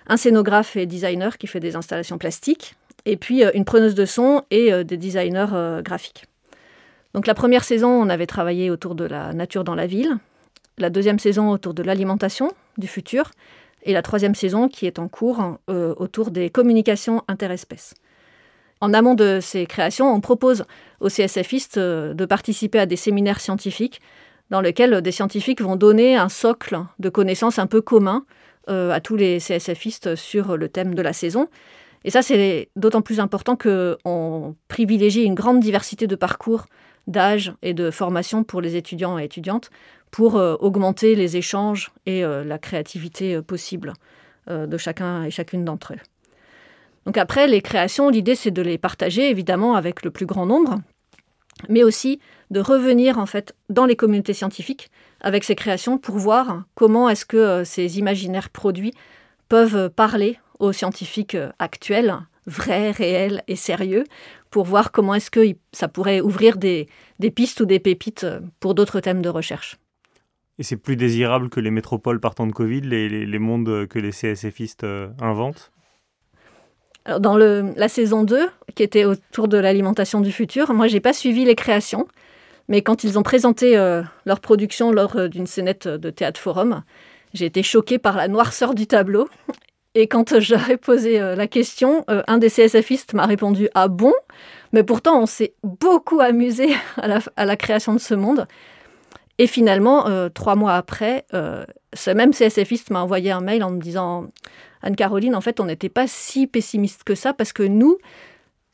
un 0.06 0.16
scénographe 0.16 0.76
et 0.76 0.86
designer 0.86 1.36
qui 1.36 1.48
fait 1.48 1.58
des 1.58 1.74
installations 1.74 2.18
plastiques, 2.18 2.76
et 3.04 3.16
puis 3.16 3.44
euh, 3.44 3.50
une 3.54 3.64
preneuse 3.64 3.94
de 3.94 4.04
son 4.04 4.42
et 4.50 4.72
euh, 4.72 4.84
des 4.84 4.96
designers 4.96 5.46
euh, 5.52 5.82
graphiques. 5.82 6.24
Donc 7.14 7.26
la 7.26 7.34
première 7.34 7.64
saison, 7.64 7.88
on 7.88 8.08
avait 8.08 8.26
travaillé 8.26 8.70
autour 8.70 8.94
de 8.94 9.04
la 9.04 9.32
nature 9.32 9.64
dans 9.64 9.74
la 9.74 9.86
ville, 9.86 10.18
la 10.76 10.90
deuxième 10.90 11.18
saison 11.18 11.50
autour 11.50 11.74
de 11.74 11.82
l'alimentation 11.82 12.52
du 12.76 12.86
futur, 12.86 13.30
et 13.84 13.92
la 13.92 14.02
troisième 14.02 14.34
saison 14.34 14.68
qui 14.68 14.86
est 14.86 14.98
en 14.98 15.08
cours 15.08 15.40
autour 15.68 16.30
des 16.30 16.50
communications 16.50 17.22
interespèces. 17.28 17.94
En 18.80 18.92
amont 18.92 19.14
de 19.14 19.38
ces 19.40 19.66
créations, 19.66 20.12
on 20.12 20.20
propose 20.20 20.64
aux 21.00 21.08
CSFistes 21.08 21.78
de 21.78 22.24
participer 22.26 22.80
à 22.80 22.86
des 22.86 22.96
séminaires 22.96 23.40
scientifiques 23.40 24.00
dans 24.50 24.60
lesquels 24.60 25.00
des 25.00 25.12
scientifiques 25.12 25.62
vont 25.62 25.76
donner 25.76 26.16
un 26.16 26.28
socle 26.28 26.78
de 26.98 27.08
connaissances 27.08 27.58
un 27.58 27.66
peu 27.66 27.80
commun 27.80 28.24
à 28.66 29.00
tous 29.00 29.16
les 29.16 29.38
CSFistes 29.38 30.16
sur 30.16 30.56
le 30.56 30.68
thème 30.68 30.94
de 30.94 31.02
la 31.02 31.12
saison. 31.12 31.48
Et 32.04 32.10
ça, 32.10 32.22
c'est 32.22 32.68
d'autant 32.76 33.02
plus 33.02 33.20
important 33.20 33.56
qu'on 33.56 34.54
privilégie 34.68 35.24
une 35.24 35.34
grande 35.34 35.60
diversité 35.60 36.06
de 36.06 36.16
parcours, 36.16 36.66
d'âge 37.06 37.52
et 37.62 37.74
de 37.74 37.90
formation 37.90 38.44
pour 38.44 38.60
les 38.60 38.76
étudiants 38.76 39.18
et 39.18 39.24
étudiantes 39.24 39.70
pour 40.10 40.36
euh, 40.36 40.54
augmenter 40.60 41.14
les 41.14 41.36
échanges 41.36 41.90
et 42.06 42.24
euh, 42.24 42.44
la 42.44 42.58
créativité 42.58 43.34
euh, 43.34 43.42
possible 43.42 43.92
de 44.50 44.78
chacun 44.78 45.24
et 45.24 45.30
chacune 45.30 45.62
d'entre 45.62 45.92
eux. 45.92 45.98
Donc 47.04 47.18
après, 47.18 47.46
les 47.46 47.60
créations, 47.60 48.08
l'idée 48.08 48.34
c'est 48.34 48.50
de 48.50 48.62
les 48.62 48.78
partager 48.78 49.28
évidemment 49.28 49.74
avec 49.74 50.02
le 50.02 50.10
plus 50.10 50.24
grand 50.24 50.46
nombre, 50.46 50.80
mais 51.68 51.82
aussi 51.82 52.18
de 52.50 52.60
revenir 52.60 53.18
en 53.18 53.26
fait 53.26 53.54
dans 53.68 53.84
les 53.84 53.94
communautés 53.94 54.32
scientifiques 54.32 54.90
avec 55.20 55.44
ces 55.44 55.54
créations 55.54 55.98
pour 55.98 56.16
voir 56.16 56.64
comment 56.76 57.10
est-ce 57.10 57.26
que 57.26 57.62
ces 57.64 57.98
imaginaires 57.98 58.48
produits 58.48 58.94
peuvent 59.50 59.90
parler 59.90 60.38
aux 60.58 60.72
scientifiques 60.72 61.34
euh, 61.34 61.50
actuels, 61.58 62.18
vrais, 62.46 62.90
réels 62.90 63.42
et 63.48 63.56
sérieux, 63.56 64.04
pour 64.50 64.64
voir 64.64 64.92
comment 64.92 65.14
est-ce 65.14 65.30
que 65.30 65.40
ça 65.72 65.88
pourrait 65.88 66.20
ouvrir 66.20 66.56
des, 66.56 66.88
pistes 67.34 67.60
ou 67.60 67.66
des 67.66 67.78
pépites 67.78 68.24
euh, 68.24 68.40
pour 68.60 68.74
d'autres 68.74 69.00
thèmes 69.00 69.22
de 69.22 69.28
recherche. 69.28 69.76
Et 70.58 70.62
c'est 70.62 70.76
plus 70.76 70.96
désirable 70.96 71.50
que 71.50 71.60
les 71.60 71.70
métropoles 71.70 72.20
partant 72.20 72.46
de 72.46 72.52
Covid, 72.52 72.80
les, 72.80 73.38
mondes 73.38 73.86
que 73.86 73.98
les 73.98 74.10
CSFistes 74.10 74.84
euh, 74.84 75.08
inventent? 75.20 75.70
Dans 77.20 77.38
la 77.38 77.88
saison 77.88 78.22
2, 78.22 78.50
qui 78.74 78.82
était 78.82 79.06
autour 79.06 79.48
de 79.48 79.56
l'alimentation 79.56 80.20
du 80.20 80.30
futur, 80.30 80.74
moi, 80.74 80.88
j'ai 80.88 81.00
pas 81.00 81.14
suivi 81.14 81.46
les 81.46 81.54
créations. 81.54 82.06
Mais 82.68 82.82
quand 82.82 83.02
ils 83.02 83.18
ont 83.18 83.22
présenté 83.22 83.76
leur 84.26 84.40
production 84.40 84.92
lors 84.92 85.26
d'une 85.30 85.46
scénette 85.46 85.88
de 85.88 86.10
théâtre 86.10 86.38
forum, 86.38 86.82
j'ai 87.32 87.46
été 87.46 87.62
choquée 87.62 87.98
par 87.98 88.14
la 88.14 88.28
noirceur 88.28 88.74
du 88.74 88.86
tableau 88.86 89.26
et 89.98 90.06
quand 90.06 90.38
j'avais 90.38 90.76
posé 90.76 91.20
euh, 91.20 91.34
la 91.34 91.48
question, 91.48 92.04
euh, 92.08 92.22
un 92.28 92.38
des 92.38 92.50
CSFistes 92.50 93.14
m'a 93.14 93.26
répondu 93.26 93.68
Ah 93.74 93.88
bon? 93.88 94.14
Mais 94.72 94.84
pourtant, 94.84 95.20
on 95.20 95.26
s'est 95.26 95.54
beaucoup 95.64 96.20
amusé 96.20 96.68
à 96.96 97.44
la, 97.44 97.56
création 97.56 97.94
de 97.94 97.98
ce 97.98 98.14
monde. 98.14 98.46
Et 99.38 99.48
finalement, 99.48 100.06
euh, 100.06 100.28
trois 100.28 100.54
mois 100.54 100.74
après, 100.74 101.24
ce 101.32 102.10
même 102.10 102.32
CSFiste 102.32 102.90
m'a 102.90 103.02
envoyé 103.02 103.32
un 103.32 103.40
mail 103.40 103.64
en 103.64 103.70
me 103.70 103.80
disant 103.80 104.26
Anne-Caroline, 104.82 105.34
en 105.34 105.40
fait, 105.40 105.58
on 105.58 105.64
n'était 105.64 105.88
pas 105.88 106.06
si 106.06 106.46
pessimiste 106.46 107.02
que 107.02 107.16
ça 107.16 107.32
parce 107.32 107.52
que 107.52 107.64
nous, 107.64 107.98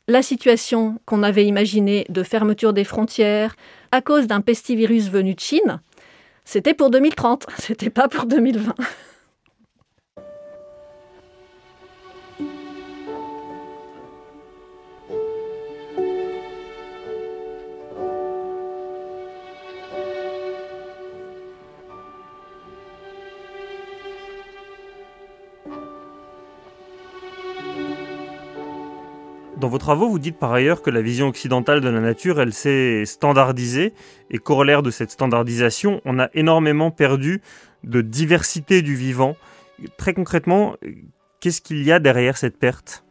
la 0.07 0.21
situation 0.21 0.99
qu'on 1.05 1.23
avait 1.23 1.45
imaginée 1.45 2.05
de 2.09 2.21
fermeture 2.21 2.73
des 2.73 2.83
frontières 2.83 3.55
à 3.91 4.01
cause 4.01 4.27
d'un 4.27 4.41
pestivirus 4.41 5.09
venu 5.09 5.33
de 5.33 5.39
Chine, 5.39 5.79
c'était 6.43 6.75
pour 6.75 6.91
2030, 6.91 7.47
c'était 7.57 7.89
pas 7.89 8.07
pour 8.09 8.25
2020. 8.25 8.75
Dans 29.57 29.69
vos 29.69 29.77
travaux, 29.77 30.09
vous 30.09 30.19
dites 30.19 30.37
par 30.37 30.51
ailleurs 30.51 30.81
que 30.81 30.89
la 30.89 31.01
vision 31.01 31.27
occidentale 31.27 31.79
de 31.79 31.87
la 31.87 32.01
nature, 32.01 32.41
elle 32.41 32.51
s'est 32.51 33.05
standardisée, 33.05 33.93
et 34.29 34.37
corollaire 34.37 34.83
de 34.83 34.91
cette 34.91 35.11
standardisation, 35.11 36.01
on 36.03 36.19
a 36.19 36.29
énormément 36.33 36.91
perdu 36.91 37.41
de 37.85 38.01
diversité 38.01 38.81
du 38.81 38.95
vivant. 38.95 39.37
Très 39.97 40.13
concrètement, 40.13 40.75
qu'est-ce 41.39 41.61
qu'il 41.61 41.81
y 41.83 41.91
a 41.93 41.99
derrière 41.99 42.35
cette 42.35 42.57
perte? 42.57 43.05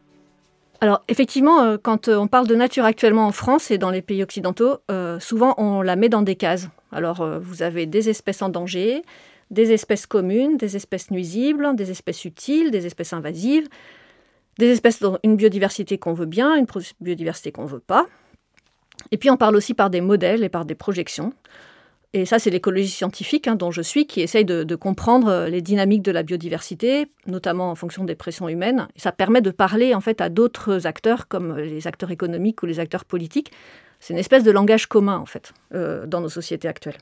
Alors 0.82 1.00
effectivement, 1.08 1.62
euh, 1.62 1.78
quand 1.82 2.08
euh, 2.08 2.16
on 2.16 2.26
parle 2.26 2.46
de 2.46 2.54
nature 2.54 2.84
actuellement 2.84 3.26
en 3.26 3.32
France 3.32 3.70
et 3.70 3.78
dans 3.78 3.90
les 3.90 4.02
pays 4.02 4.22
occidentaux, 4.22 4.78
euh, 4.90 5.18
souvent 5.20 5.54
on 5.56 5.80
la 5.80 5.96
met 5.96 6.10
dans 6.10 6.20
des 6.20 6.36
cases. 6.36 6.68
Alors 6.92 7.26
vous 7.40 7.62
avez 7.62 7.86
des 7.86 8.10
espèces 8.10 8.42
en 8.42 8.50
danger, 8.50 9.02
des 9.50 9.72
espèces 9.72 10.06
communes, 10.06 10.58
des 10.58 10.76
espèces 10.76 11.10
nuisibles, 11.10 11.74
des 11.74 11.90
espèces 11.90 12.26
utiles, 12.26 12.70
des 12.70 12.84
espèces 12.84 13.14
invasives 13.14 13.68
des 14.58 14.70
espèces 14.70 15.00
dans 15.00 15.18
une 15.22 15.36
biodiversité 15.36 15.98
qu'on 15.98 16.14
veut 16.14 16.26
bien, 16.26 16.56
une 16.56 16.66
biodiversité 17.00 17.52
qu'on 17.52 17.64
ne 17.64 17.68
veut 17.68 17.80
pas. 17.80 18.06
Et 19.10 19.18
puis 19.18 19.30
on 19.30 19.36
parle 19.36 19.56
aussi 19.56 19.74
par 19.74 19.90
des 19.90 20.00
modèles 20.00 20.44
et 20.44 20.48
par 20.48 20.64
des 20.64 20.74
projections. 20.74 21.32
Et 22.12 22.26
ça, 22.26 22.38
c'est 22.38 22.50
l'écologie 22.50 22.88
scientifique 22.88 23.48
hein, 23.48 23.56
dont 23.56 23.72
je 23.72 23.82
suis, 23.82 24.06
qui 24.06 24.20
essaye 24.20 24.44
de, 24.44 24.74
comprendre 24.76 25.28
euh, 25.28 25.48
les 25.48 25.60
dynamiques 25.62 26.02
de 26.02 26.12
la 26.12 26.22
biodiversité, 26.22 27.08
notamment 27.26 27.72
en 27.72 27.74
fonction 27.74 28.04
des 28.04 28.14
pressions 28.14 28.48
humaines. 28.48 28.86
ça 28.94 29.10
permet 29.10 29.40
de 29.40 29.50
parler 29.50 29.94
en 29.94 30.00
fait 30.00 30.20
à 30.20 30.28
d'autres 30.28 30.86
acteurs, 30.86 31.26
comme 31.26 31.58
les 31.58 31.88
acteurs 31.88 32.12
économiques 32.12 32.62
ou 32.62 32.66
les 32.66 32.78
acteurs 32.78 33.04
politiques. 33.04 33.50
C'est 33.98 34.14
une 34.14 34.20
espèce 34.20 34.44
de 34.44 34.52
langage 34.52 34.86
commun 34.86 35.16
en 35.16 35.26
fait 35.26 35.52
euh, 35.74 36.06
dans 36.06 36.20
nos 36.20 36.28
sociétés 36.28 36.68
actuelles. 36.68 36.98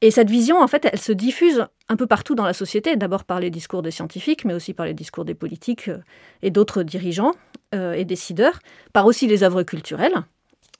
Et 0.00 0.10
cette 0.10 0.30
vision, 0.30 0.58
en 0.60 0.68
fait, 0.68 0.88
elle 0.90 0.98
se 0.98 1.12
diffuse 1.12 1.66
un 1.88 1.96
peu 1.96 2.06
partout 2.06 2.34
dans 2.34 2.44
la 2.44 2.52
société, 2.52 2.96
d'abord 2.96 3.24
par 3.24 3.40
les 3.40 3.50
discours 3.50 3.82
des 3.82 3.90
scientifiques, 3.90 4.44
mais 4.44 4.54
aussi 4.54 4.74
par 4.74 4.86
les 4.86 4.94
discours 4.94 5.24
des 5.24 5.34
politiques 5.34 5.88
euh, 5.88 5.98
et 6.42 6.50
d'autres 6.50 6.82
dirigeants 6.82 7.32
euh, 7.74 7.94
et 7.94 8.04
décideurs, 8.04 8.58
par 8.92 9.06
aussi 9.06 9.26
les 9.26 9.42
œuvres 9.42 9.62
culturelles. 9.62 10.14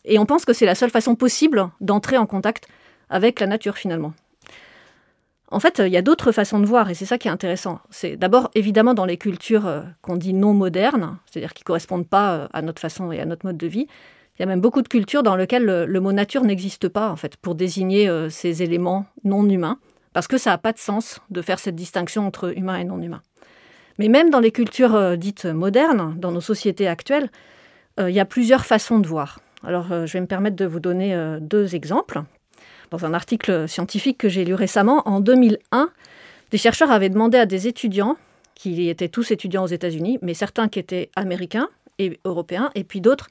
Et 0.05 0.19
on 0.19 0.27
pense 0.27 0.45
que 0.45 0.53
c'est 0.53 0.67
la 0.67 0.75
seule 0.75 0.91
façon 0.91 1.15
possible 1.15 1.69
d'entrer 1.81 2.19
en 2.19 2.27
contact 2.27 2.69
avec 3.11 3.41
la 3.41 3.47
nature 3.47 3.77
finalement. 3.77 4.13
En 5.51 5.61
fait, 5.61 5.81
il 5.85 5.91
y 5.91 5.97
a 5.97 6.03
d'autres 6.03 6.31
façons 6.31 6.61
de 6.61 6.67
voir, 6.67 6.91
et 6.91 6.95
c'est 6.95 7.07
ça 7.07 7.17
qui 7.17 7.27
est 7.27 7.31
intéressant. 7.31 7.81
C'est 7.89 8.17
d'abord 8.17 8.51
évidemment 8.55 8.93
dans 8.93 9.07
les 9.07 9.17
cultures 9.17 9.67
euh, 9.67 9.83
qu'on 10.03 10.17
dit 10.17 10.35
non 10.35 10.53
modernes, 10.53 11.19
c'est-à-dire 11.25 11.55
qui 11.55 11.63
ne 11.63 11.67
correspondent 11.67 12.09
pas 12.09 12.51
à 12.53 12.61
notre 12.61 12.83
façon 12.83 13.13
et 13.13 13.21
à 13.21 13.25
notre 13.25 13.47
mode 13.47 13.57
de 13.57 13.67
vie, 13.67 13.87
il 14.39 14.43
y 14.43 14.45
a 14.45 14.47
même 14.47 14.61
beaucoup 14.61 14.83
de 14.83 14.89
cultures 14.89 15.25
dans 15.25 15.35
lesquelles 15.35 15.65
le, 15.65 16.01
mot 16.01 16.13
nature 16.13 16.45
n'existe 16.45 16.89
pas, 16.89 17.11
en 17.11 17.17
fait, 17.17 17.37
pour 17.39 17.57
désigner 17.57 18.09
ces 18.31 18.63
éléments 18.63 19.05
non 19.25 19.49
humains, 19.49 19.81
parce 20.19 20.27
que 20.27 20.37
ça 20.37 20.51
n'a 20.51 20.59
pas 20.59 20.73
de 20.73 20.81
sens 20.81 21.21
de 21.31 21.41
faire 21.43 21.61
cette 21.61 21.77
distinction 21.77 22.27
entre 22.27 22.59
humain 22.59 22.75
et 22.75 22.83
non 22.83 23.01
humain. 23.01 23.23
Mais 24.01 24.09
même 24.09 24.31
dans 24.31 24.41
les 24.41 24.51
cultures 24.51 24.97
euh, 24.97 25.15
dites 25.15 25.45
modernes, 25.45 26.17
dans 26.19 26.33
nos 26.33 26.41
sociétés 26.41 26.89
actuelles, 26.89 27.31
euh, 28.01 28.11
il 28.11 28.17
y 28.17 28.19
a 28.19 28.25
plusieurs 28.25 28.67
façons 28.67 28.99
de 28.99 29.07
voir. 29.07 29.39
Alors, 29.63 29.87
je 30.07 30.13
vais 30.13 30.21
me 30.21 30.27
permettre 30.27 30.57
de 30.57 30.65
vous 30.65 30.81
donner 30.81 31.17
deux 31.41 31.77
exemples. 31.77 32.23
Dans 32.91 33.05
un 33.05 33.15
article 33.15 33.69
scientifique 33.69 34.19
que 34.19 34.29
j'ai 34.29 34.45
lu 34.45 34.55
récemment, 34.55 35.09
en 35.09 35.21
2001, 35.21 35.91
des 36.51 36.59
chercheurs 36.59 36.91
avaient 36.91 37.11
demandé 37.11 37.39
à 37.39 37.47
des 37.47 37.69
étudiants, 37.69 38.17
qui 38.57 38.89
étaient 38.89 39.09
tous 39.09 39.31
étudiants 39.31 39.63
aux 39.63 39.69
États-Unis, 39.69 40.19
mais 40.21 40.35
certains 40.35 40.67
qui 40.67 40.81
étaient 40.81 41.11
américains 41.15 41.69
et 42.01 42.19
européens, 42.25 42.73
et 42.75 42.83
puis 42.83 43.01
d'autres 43.01 43.29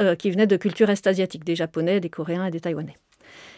euh, 0.00 0.16
qui 0.16 0.32
venaient 0.32 0.48
de 0.48 0.56
cultures 0.56 0.90
est-asiatiques, 0.90 1.44
des 1.44 1.54
Japonais, 1.54 2.00
des 2.00 2.10
Coréens 2.10 2.44
et 2.44 2.50
des 2.50 2.58
Taïwanais. 2.58 2.96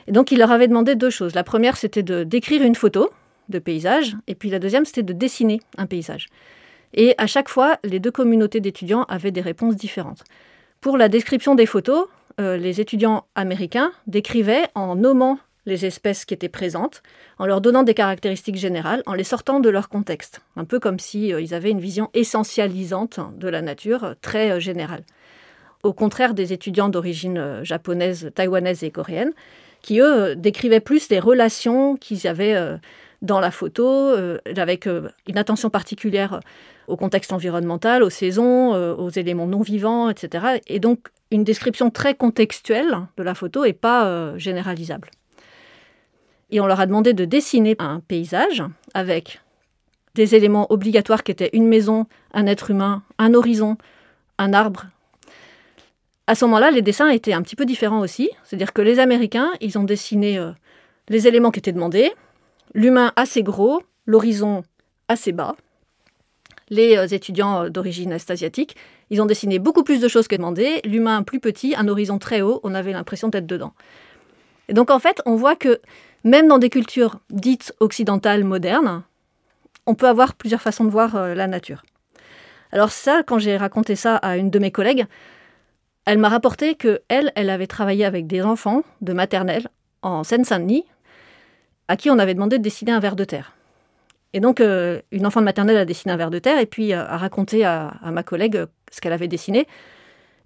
Et 0.06 0.12
donc, 0.12 0.30
il 0.30 0.38
leur 0.38 0.50
avait 0.50 0.68
demandé 0.68 0.94
deux 0.94 1.10
choses. 1.10 1.34
La 1.34 1.44
première, 1.44 1.76
c'était 1.76 2.02
de 2.02 2.24
décrire 2.24 2.62
une 2.62 2.74
photo 2.74 3.10
de 3.48 3.58
paysage, 3.58 4.16
et 4.26 4.34
puis 4.34 4.50
la 4.50 4.58
deuxième, 4.58 4.84
c'était 4.84 5.02
de 5.02 5.12
dessiner 5.12 5.60
un 5.78 5.86
paysage. 5.86 6.28
Et 6.94 7.14
à 7.18 7.26
chaque 7.26 7.48
fois, 7.48 7.78
les 7.84 8.00
deux 8.00 8.10
communautés 8.10 8.60
d'étudiants 8.60 9.04
avaient 9.04 9.30
des 9.30 9.40
réponses 9.40 9.76
différentes. 9.76 10.24
Pour 10.80 10.96
la 10.96 11.08
description 11.08 11.54
des 11.54 11.66
photos, 11.66 12.06
euh, 12.40 12.56
les 12.56 12.80
étudiants 12.80 13.24
américains 13.34 13.92
décrivaient 14.06 14.68
en 14.74 14.96
nommant 14.96 15.38
les 15.64 15.84
espèces 15.84 16.24
qui 16.24 16.32
étaient 16.32 16.48
présentes, 16.48 17.02
en 17.38 17.46
leur 17.46 17.60
donnant 17.60 17.82
des 17.82 17.94
caractéristiques 17.94 18.56
générales, 18.56 19.02
en 19.06 19.14
les 19.14 19.24
sortant 19.24 19.58
de 19.58 19.68
leur 19.68 19.88
contexte, 19.88 20.40
un 20.54 20.64
peu 20.64 20.78
comme 20.78 20.98
s'ils 20.98 21.34
si, 21.46 21.54
euh, 21.54 21.56
avaient 21.56 21.70
une 21.70 21.80
vision 21.80 22.08
essentialisante 22.14 23.18
de 23.36 23.48
la 23.48 23.62
nature, 23.62 24.04
euh, 24.04 24.14
très 24.20 24.60
générale. 24.60 25.02
Au 25.82 25.92
contraire 25.92 26.34
des 26.34 26.52
étudiants 26.52 26.88
d'origine 26.88 27.60
japonaise, 27.62 28.30
taïwanaise 28.34 28.82
et 28.82 28.90
coréenne, 28.90 29.32
qui 29.87 30.01
eux 30.01 30.35
décrivaient 30.35 30.81
plus 30.81 31.09
les 31.11 31.20
relations 31.20 31.96
qu'ils 31.96 32.27
avaient 32.27 32.77
dans 33.22 33.38
la 33.38 33.53
photo, 33.53 34.12
avec 34.57 34.87
une 35.29 35.38
attention 35.38 35.70
particulière 35.70 36.40
au 36.88 36.96
contexte 36.96 37.33
environnemental, 37.33 38.03
aux 38.03 38.11
saisons, 38.11 38.75
aux 38.75 39.11
éléments 39.11 39.46
non 39.46 39.61
vivants, 39.61 40.11
etc. 40.11 40.59
Et 40.66 40.81
donc 40.81 41.07
une 41.31 41.44
description 41.44 41.90
très 41.90 42.16
contextuelle 42.16 42.99
de 43.16 43.22
la 43.22 43.37
photo 43.37 43.64
et 43.64 43.72
pas 43.72 44.37
généralisable. 44.38 45.09
Et 46.51 46.59
on 46.59 46.66
leur 46.66 46.81
a 46.81 46.87
demandé 46.87 47.12
de 47.12 47.25
dessiner 47.25 47.77
un 47.79 48.01
paysage 48.01 48.64
avec 48.92 49.40
des 50.16 50.35
éléments 50.35 50.66
obligatoires 50.72 51.22
qui 51.22 51.31
étaient 51.31 51.51
une 51.53 51.68
maison, 51.68 52.07
un 52.35 52.46
être 52.46 52.72
humain, 52.72 53.05
un 53.18 53.35
horizon, 53.35 53.77
un 54.38 54.53
arbre. 54.53 54.87
À 56.28 56.34
ce 56.34 56.44
moment-là, 56.46 56.70
les 56.72 56.82
dessins 56.82 57.08
étaient 57.08 57.32
un 57.32 57.42
petit 57.42 57.54
peu 57.54 57.64
différents 57.64 58.00
aussi. 58.00 58.30
C'est-à-dire 58.44 58.72
que 58.72 58.82
les 58.82 58.98
Américains, 58.98 59.52
ils 59.60 59.78
ont 59.78 59.84
dessiné 59.84 60.38
euh, 60.38 60.50
les 61.08 61.28
éléments 61.28 61.52
qui 61.52 61.60
étaient 61.60 61.72
demandés, 61.72 62.12
l'humain 62.74 63.12
assez 63.14 63.42
gros, 63.44 63.80
l'horizon 64.06 64.62
assez 65.08 65.30
bas. 65.30 65.54
Les 66.68 66.96
euh, 66.96 67.06
étudiants 67.06 67.64
euh, 67.64 67.68
d'origine 67.68 68.10
est-asiatique, 68.10 68.76
ils 69.10 69.22
ont 69.22 69.26
dessiné 69.26 69.60
beaucoup 69.60 69.84
plus 69.84 70.00
de 70.00 70.08
choses 70.08 70.26
que 70.26 70.34
demandé, 70.34 70.80
l'humain 70.84 71.22
plus 71.22 71.38
petit, 71.38 71.76
un 71.76 71.86
horizon 71.86 72.18
très 72.18 72.40
haut, 72.40 72.60
on 72.64 72.74
avait 72.74 72.92
l'impression 72.92 73.28
d'être 73.28 73.46
dedans. 73.46 73.72
Et 74.68 74.74
donc 74.74 74.90
en 74.90 74.98
fait, 74.98 75.22
on 75.26 75.36
voit 75.36 75.54
que 75.54 75.80
même 76.24 76.48
dans 76.48 76.58
des 76.58 76.70
cultures 76.70 77.20
dites 77.30 77.72
occidentales 77.78 78.42
modernes, 78.42 79.04
on 79.86 79.94
peut 79.94 80.08
avoir 80.08 80.34
plusieurs 80.34 80.60
façons 80.60 80.84
de 80.84 80.90
voir 80.90 81.36
la 81.36 81.46
nature. 81.46 81.84
Alors 82.72 82.90
ça, 82.90 83.22
quand 83.24 83.38
j'ai 83.38 83.56
raconté 83.56 83.94
ça 83.94 84.16
à 84.16 84.36
une 84.36 84.50
de 84.50 84.58
mes 84.58 84.72
collègues, 84.72 85.06
elle 86.07 86.19
m'a 86.19 86.29
rapporté 86.29 86.77
que 86.77 87.03
elle, 87.09 87.33
elle 87.35 87.51
avait 87.51 87.66
travaillé 87.66 88.05
avec 88.05 88.27
des 88.27 88.42
enfants 88.42 88.83
de 89.01 89.12
maternelle 89.12 89.69
en 90.03 90.25
Seine-Saint-Denis, 90.25 90.85
à 91.88 91.97
qui 91.97 92.11
on 92.11 92.19
avait 92.19 92.35
demandé 92.35 92.59
de 92.59 92.62
dessiner 92.62 92.92
un 92.92 93.01
ver 93.01 93.16
de 93.16 93.25
terre. 93.25 93.53
Et 94.33 94.40
donc, 94.40 94.61
euh, 94.61 95.01
une 95.12 95.27
enfant 95.27 95.40
de 95.40 95.45
maternelle 95.45 95.77
a 95.77 95.85
dessiné 95.85 96.12
un 96.12 96.16
ver 96.16 96.31
de 96.31 96.38
terre 96.38 96.59
et 96.59 96.66
puis 96.66 96.92
euh, 96.92 97.05
a 97.05 97.16
raconté 97.16 97.64
à 97.64 97.92
ma 98.05 98.23
collègue 98.23 98.64
ce 98.90 99.01
qu'elle 99.01 99.12
avait 99.12 99.29
dessiné. 99.29 99.66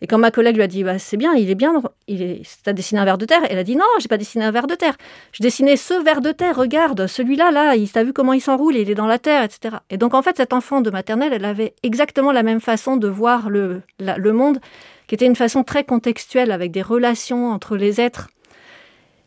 Et 0.02 0.06
quand 0.06 0.18
ma 0.18 0.30
collègue 0.30 0.56
lui 0.56 0.62
a 0.62 0.66
dit 0.66 0.82
bah, 0.82 0.98
C'est 0.98 1.16
bien, 1.16 1.34
il 1.34 1.50
est 1.50 1.54
bien, 1.54 1.82
il 2.06 2.22
est, 2.22 2.42
as 2.66 2.72
dessiné 2.72 3.00
un 3.00 3.04
ver 3.04 3.18
de 3.18 3.26
terre 3.26 3.42
Elle 3.50 3.58
a 3.58 3.64
dit 3.64 3.76
Non, 3.76 3.84
j'ai 3.98 4.08
pas 4.08 4.16
dessiné 4.16 4.44
un 4.44 4.50
ver 4.50 4.66
de 4.66 4.74
terre. 4.74 4.96
Je 5.32 5.42
dessinais 5.42 5.76
ce 5.76 5.94
ver 6.02 6.20
de 6.20 6.32
terre, 6.32 6.56
regarde, 6.56 7.06
celui-là, 7.06 7.50
là, 7.50 7.76
il 7.76 7.90
t'a 7.90 8.04
vu 8.04 8.12
comment 8.12 8.32
il 8.32 8.40
s'enroule, 8.40 8.76
il 8.76 8.90
est 8.90 8.94
dans 8.94 9.06
la 9.06 9.18
terre, 9.18 9.42
etc. 9.42 9.76
Et 9.90 9.98
donc 9.98 10.14
en 10.14 10.22
fait, 10.22 10.36
cet 10.36 10.52
enfant 10.52 10.80
de 10.80 10.90
maternelle, 10.90 11.32
elle 11.32 11.44
avait 11.44 11.74
exactement 11.82 12.32
la 12.32 12.42
même 12.42 12.60
façon 12.60 12.96
de 12.96 13.08
voir 13.08 13.50
le, 13.50 13.82
le 13.98 14.32
monde, 14.32 14.60
qui 15.06 15.14
était 15.14 15.26
une 15.26 15.36
façon 15.36 15.64
très 15.64 15.84
contextuelle, 15.84 16.50
avec 16.50 16.70
des 16.70 16.82
relations 16.82 17.50
entre 17.50 17.76
les 17.76 18.00
êtres. 18.00 18.28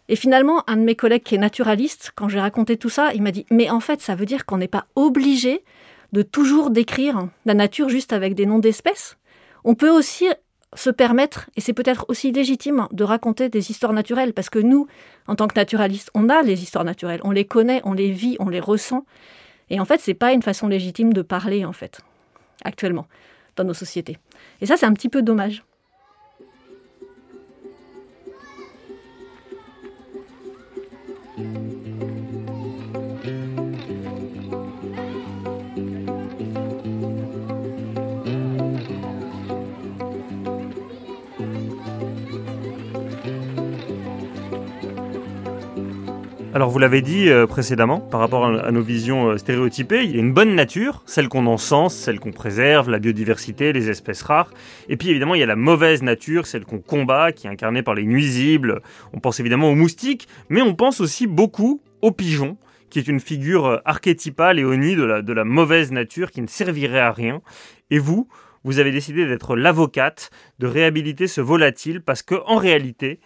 Et 0.09 0.15
finalement, 0.15 0.63
un 0.67 0.77
de 0.77 0.81
mes 0.81 0.95
collègues 0.95 1.23
qui 1.23 1.35
est 1.35 1.39
naturaliste, 1.39 2.11
quand 2.15 2.27
j'ai 2.27 2.39
raconté 2.39 2.77
tout 2.77 2.89
ça, 2.89 3.13
il 3.13 3.21
m'a 3.21 3.31
dit 3.31 3.45
Mais 3.51 3.69
en 3.69 3.79
fait, 3.79 4.01
ça 4.01 4.15
veut 4.15 4.25
dire 4.25 4.45
qu'on 4.45 4.57
n'est 4.57 4.67
pas 4.67 4.85
obligé 4.95 5.63
de 6.11 6.21
toujours 6.21 6.69
décrire 6.69 7.27
la 7.45 7.53
nature 7.53 7.89
juste 7.89 8.13
avec 8.13 8.35
des 8.35 8.45
noms 8.45 8.59
d'espèces. 8.59 9.17
On 9.63 9.75
peut 9.75 9.89
aussi 9.89 10.27
se 10.75 10.89
permettre, 10.89 11.49
et 11.55 11.61
c'est 11.61 11.73
peut-être 11.73 12.05
aussi 12.07 12.31
légitime, 12.31 12.87
de 12.91 13.03
raconter 13.03 13.49
des 13.49 13.71
histoires 13.71 13.93
naturelles, 13.93 14.33
parce 14.33 14.49
que 14.49 14.59
nous, 14.59 14.87
en 15.27 15.35
tant 15.35 15.47
que 15.47 15.55
naturalistes, 15.55 16.09
on 16.13 16.29
a 16.29 16.41
les 16.41 16.63
histoires 16.63 16.83
naturelles, 16.83 17.21
on 17.23 17.31
les 17.31 17.45
connaît, 17.45 17.81
on 17.83 17.93
les 17.93 18.11
vit, 18.11 18.35
on 18.39 18.49
les 18.49 18.59
ressent. 18.59 19.05
Et 19.69 19.79
en 19.79 19.85
fait, 19.85 19.99
c'est 19.99 20.13
pas 20.13 20.33
une 20.33 20.41
façon 20.41 20.67
légitime 20.67 21.13
de 21.13 21.21
parler, 21.21 21.65
en 21.65 21.73
fait, 21.73 22.01
actuellement, 22.63 23.07
dans 23.55 23.63
nos 23.63 23.73
sociétés. 23.73 24.17
Et 24.61 24.65
ça, 24.65 24.77
c'est 24.77 24.85
un 24.85 24.93
petit 24.93 25.09
peu 25.09 25.21
dommage. 25.21 25.63
Alors 46.55 46.69
vous 46.69 46.77
l'avez 46.77 47.01
dit 47.01 47.29
euh, 47.29 47.47
précédemment, 47.47 47.99
par 47.99 48.19
rapport 48.19 48.45
à, 48.45 48.71
nos 48.71 48.83
visions 48.83 49.29
euh, 49.29 49.37
stéréotypées, 49.37 50.03
il 50.03 50.11
y 50.11 50.17
a 50.17 50.19
une 50.19 50.33
bonne 50.33 50.53
nature, 50.53 51.01
celle 51.07 51.27
qu'on 51.27 51.47
encense, 51.47 51.95
celle 51.95 52.19
qu'on 52.19 52.31
préserve, 52.31 52.91
la 52.91 52.99
biodiversité, 52.99 53.73
les 53.73 53.89
espèces 53.89 54.21
rares. 54.21 54.53
Et 54.87 54.95
puis 54.95 55.09
évidemment, 55.09 55.33
il 55.33 55.39
y 55.39 55.43
a 55.43 55.47
la 55.47 55.55
mauvaise 55.55 56.03
nature, 56.03 56.45
celle 56.45 56.63
qu'on 56.63 56.77
combat, 56.77 57.31
qui 57.31 57.47
est 57.47 57.49
incarnée 57.49 57.81
par 57.81 57.95
les 57.95 58.05
nuisibles. 58.05 58.81
On 59.13 59.19
pense 59.19 59.39
évidemment 59.39 59.71
aux 59.71 59.75
moustiques, 59.75 60.27
mais 60.49 60.61
on 60.61 60.75
pense 60.75 61.01
aussi 61.01 61.25
beaucoup 61.25 61.81
aux 62.03 62.11
pigeons, 62.11 62.57
qui 62.91 62.99
est 62.99 63.07
une 63.07 63.19
figure 63.19 63.65
euh, 63.65 63.77
archétypale 63.83 64.59
et 64.59 64.63
onie 64.63 64.95
de 64.95 65.05
la, 65.05 65.21
de 65.23 65.33
la 65.33 65.45
mauvaise 65.45 65.91
nature 65.91 66.29
qui 66.29 66.43
ne 66.43 66.47
servirait 66.47 66.99
à 66.99 67.11
rien. 67.11 67.41
Et 67.89 67.97
vous, 67.97 68.27
vous 68.63 68.77
avez 68.77 68.91
décidé 68.91 69.25
d'être 69.25 69.55
l'avocate, 69.55 70.29
de 70.59 70.67
réhabiliter 70.67 71.25
ce 71.25 71.41
volatile, 71.41 72.01
parce 72.01 72.21
qu'en 72.21 72.57
réalité, 72.57 73.19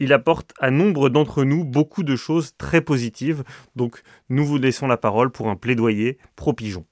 il 0.00 0.12
apporte 0.12 0.52
à 0.58 0.70
nombre 0.70 1.08
d'entre 1.10 1.44
nous 1.44 1.64
beaucoup 1.64 2.02
de 2.02 2.16
choses 2.16 2.56
très 2.58 2.80
positives. 2.80 3.44
Donc 3.76 4.02
nous 4.28 4.44
vous 4.44 4.58
laissons 4.58 4.86
la 4.86 4.96
parole 4.96 5.30
pour 5.30 5.48
un 5.48 5.56
plaidoyer 5.56 6.18
pro-pigeon. 6.34 6.84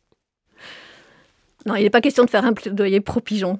Non, 1.66 1.74
il 1.74 1.82
n'est 1.82 1.90
pas 1.90 2.00
question 2.00 2.24
de 2.24 2.30
faire 2.30 2.44
un 2.44 2.52
plaidoyer 2.52 3.00
pro-pigeon. 3.00 3.58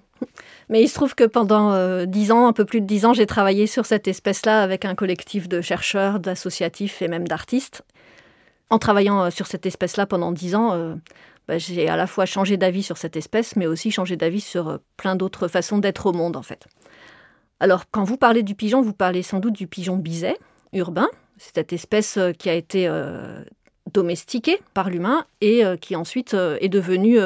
Mais 0.69 0.83
il 0.83 0.89
se 0.89 0.95
trouve 0.95 1.15
que 1.15 1.25
pendant 1.25 1.73
euh, 1.73 2.05
dix 2.07 2.31
ans, 2.31 2.47
un 2.47 2.53
peu 2.53 2.65
plus 2.65 2.81
de 2.81 2.87
dix 2.87 3.05
ans, 3.05 3.15
j'ai 3.15 3.27
travaillé 3.27 3.67
sur 3.67 3.87
cette 3.87 4.07
espèce-là 4.07 4.63
avec 4.63 4.85
un 4.85 4.95
collectif 4.95 5.49
de 5.49 5.61
chercheurs, 5.61 6.21
d'associatifs 6.21 7.03
et 7.03 7.09
même 7.09 7.27
d'artistes. 7.27 7.83
En 8.71 8.79
travaillant 8.79 9.25
euh, 9.25 9.31
sur 9.31 9.47
cette 9.47 9.67
espèce-là 9.67 10.07
pendant 10.07 10.31
dix 10.31 10.55
ans, 10.55 10.75
euh, 10.75 10.95
bah, 11.49 11.59
j'ai 11.59 11.89
à 11.89 11.97
la 11.97 12.07
fois 12.07 12.27
changé 12.27 12.57
d'avis 12.57 12.83
sur 12.83 12.99
cette 12.99 13.17
espèce, 13.17 13.57
mais 13.57 13.67
aussi 13.67 13.91
changé 13.91 14.17
d'avis 14.17 14.43
sur 14.43 14.79
plein 14.97 15.17
d'autres 15.17 15.49
façons 15.49 15.79
d'être 15.79 16.07
au 16.07 16.13
monde, 16.13 16.37
en 16.37 16.43
fait. 16.43 16.67
Alors, 17.61 17.91
quand 17.91 18.05
vous 18.05 18.17
parlez 18.17 18.43
du 18.43 18.55
pigeon, 18.55 18.81
vous 18.81 18.93
parlez 18.93 19.23
sans 19.23 19.41
doute 19.41 19.55
du 19.55 19.67
pigeon 19.67 19.97
biset 19.97 20.37
urbain. 20.73 21.09
C'est 21.39 21.55
cette 21.55 21.73
espèce 21.73 22.17
euh, 22.17 22.33
qui 22.33 22.49
a 22.49 22.55
été 22.55 22.87
euh, 22.87 23.43
domestiquée 23.93 24.61
par 24.75 24.91
l'humain 24.91 25.25
et 25.41 25.65
euh, 25.65 25.77
qui 25.77 25.97
ensuite 25.97 26.35
est 26.35 26.69
devenue 26.69 27.19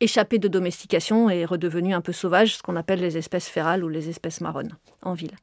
échappée 0.00 0.38
de 0.38 0.48
domestication 0.48 1.30
et 1.30 1.44
redevenue 1.44 1.94
un 1.94 2.00
peu 2.00 2.12
sauvage, 2.12 2.56
ce 2.56 2.62
qu'on 2.62 2.76
appelle 2.76 3.00
les 3.00 3.16
espèces 3.16 3.48
férales 3.48 3.84
ou 3.84 3.88
les 3.88 4.08
espèces 4.08 4.40
marronnes 4.40 4.76
en 5.02 5.14
ville. 5.14 5.36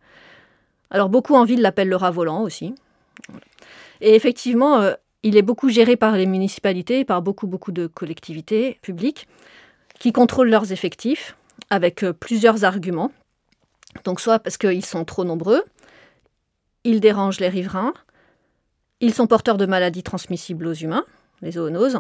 Alors, 0.92 1.10
beaucoup 1.10 1.36
en 1.36 1.46
ville 1.46 1.62
l'appellent 1.62 1.90
le 1.90 1.96
rat 1.96 2.12
volant 2.12 2.42
aussi. 2.42 2.76
Et 4.02 4.14
effectivement, 4.16 4.82
il 5.24 5.38
est 5.38 5.42
beaucoup 5.42 5.70
géré 5.70 5.96
par 5.96 6.18
les 6.18 6.26
municipalités, 6.26 7.06
par 7.06 7.22
beaucoup, 7.22 7.48
beaucoup 7.48 7.72
de 7.72 7.88
collectivités 7.88 8.78
publiques 8.82 9.28
qui 10.00 10.12
contrôlent 10.12 10.50
leurs 10.50 10.72
effectifs 10.74 11.38
avec 11.70 12.06
plusieurs 12.20 12.66
arguments. 12.66 13.12
Donc 14.04 14.20
soit 14.20 14.40
parce 14.40 14.58
qu'ils 14.58 14.86
sont 14.86 15.06
trop 15.06 15.24
nombreux, 15.24 15.64
ils 16.84 17.00
dérangent 17.00 17.40
les 17.40 17.50
riverains, 17.50 17.94
ils 19.00 19.14
sont 19.14 19.28
porteurs 19.28 19.58
de 19.58 19.66
maladies 19.66 20.04
transmissibles 20.04 20.68
aux 20.68 20.74
humains, 20.74 21.06
les 21.42 21.52
zoonoses, 21.52 22.00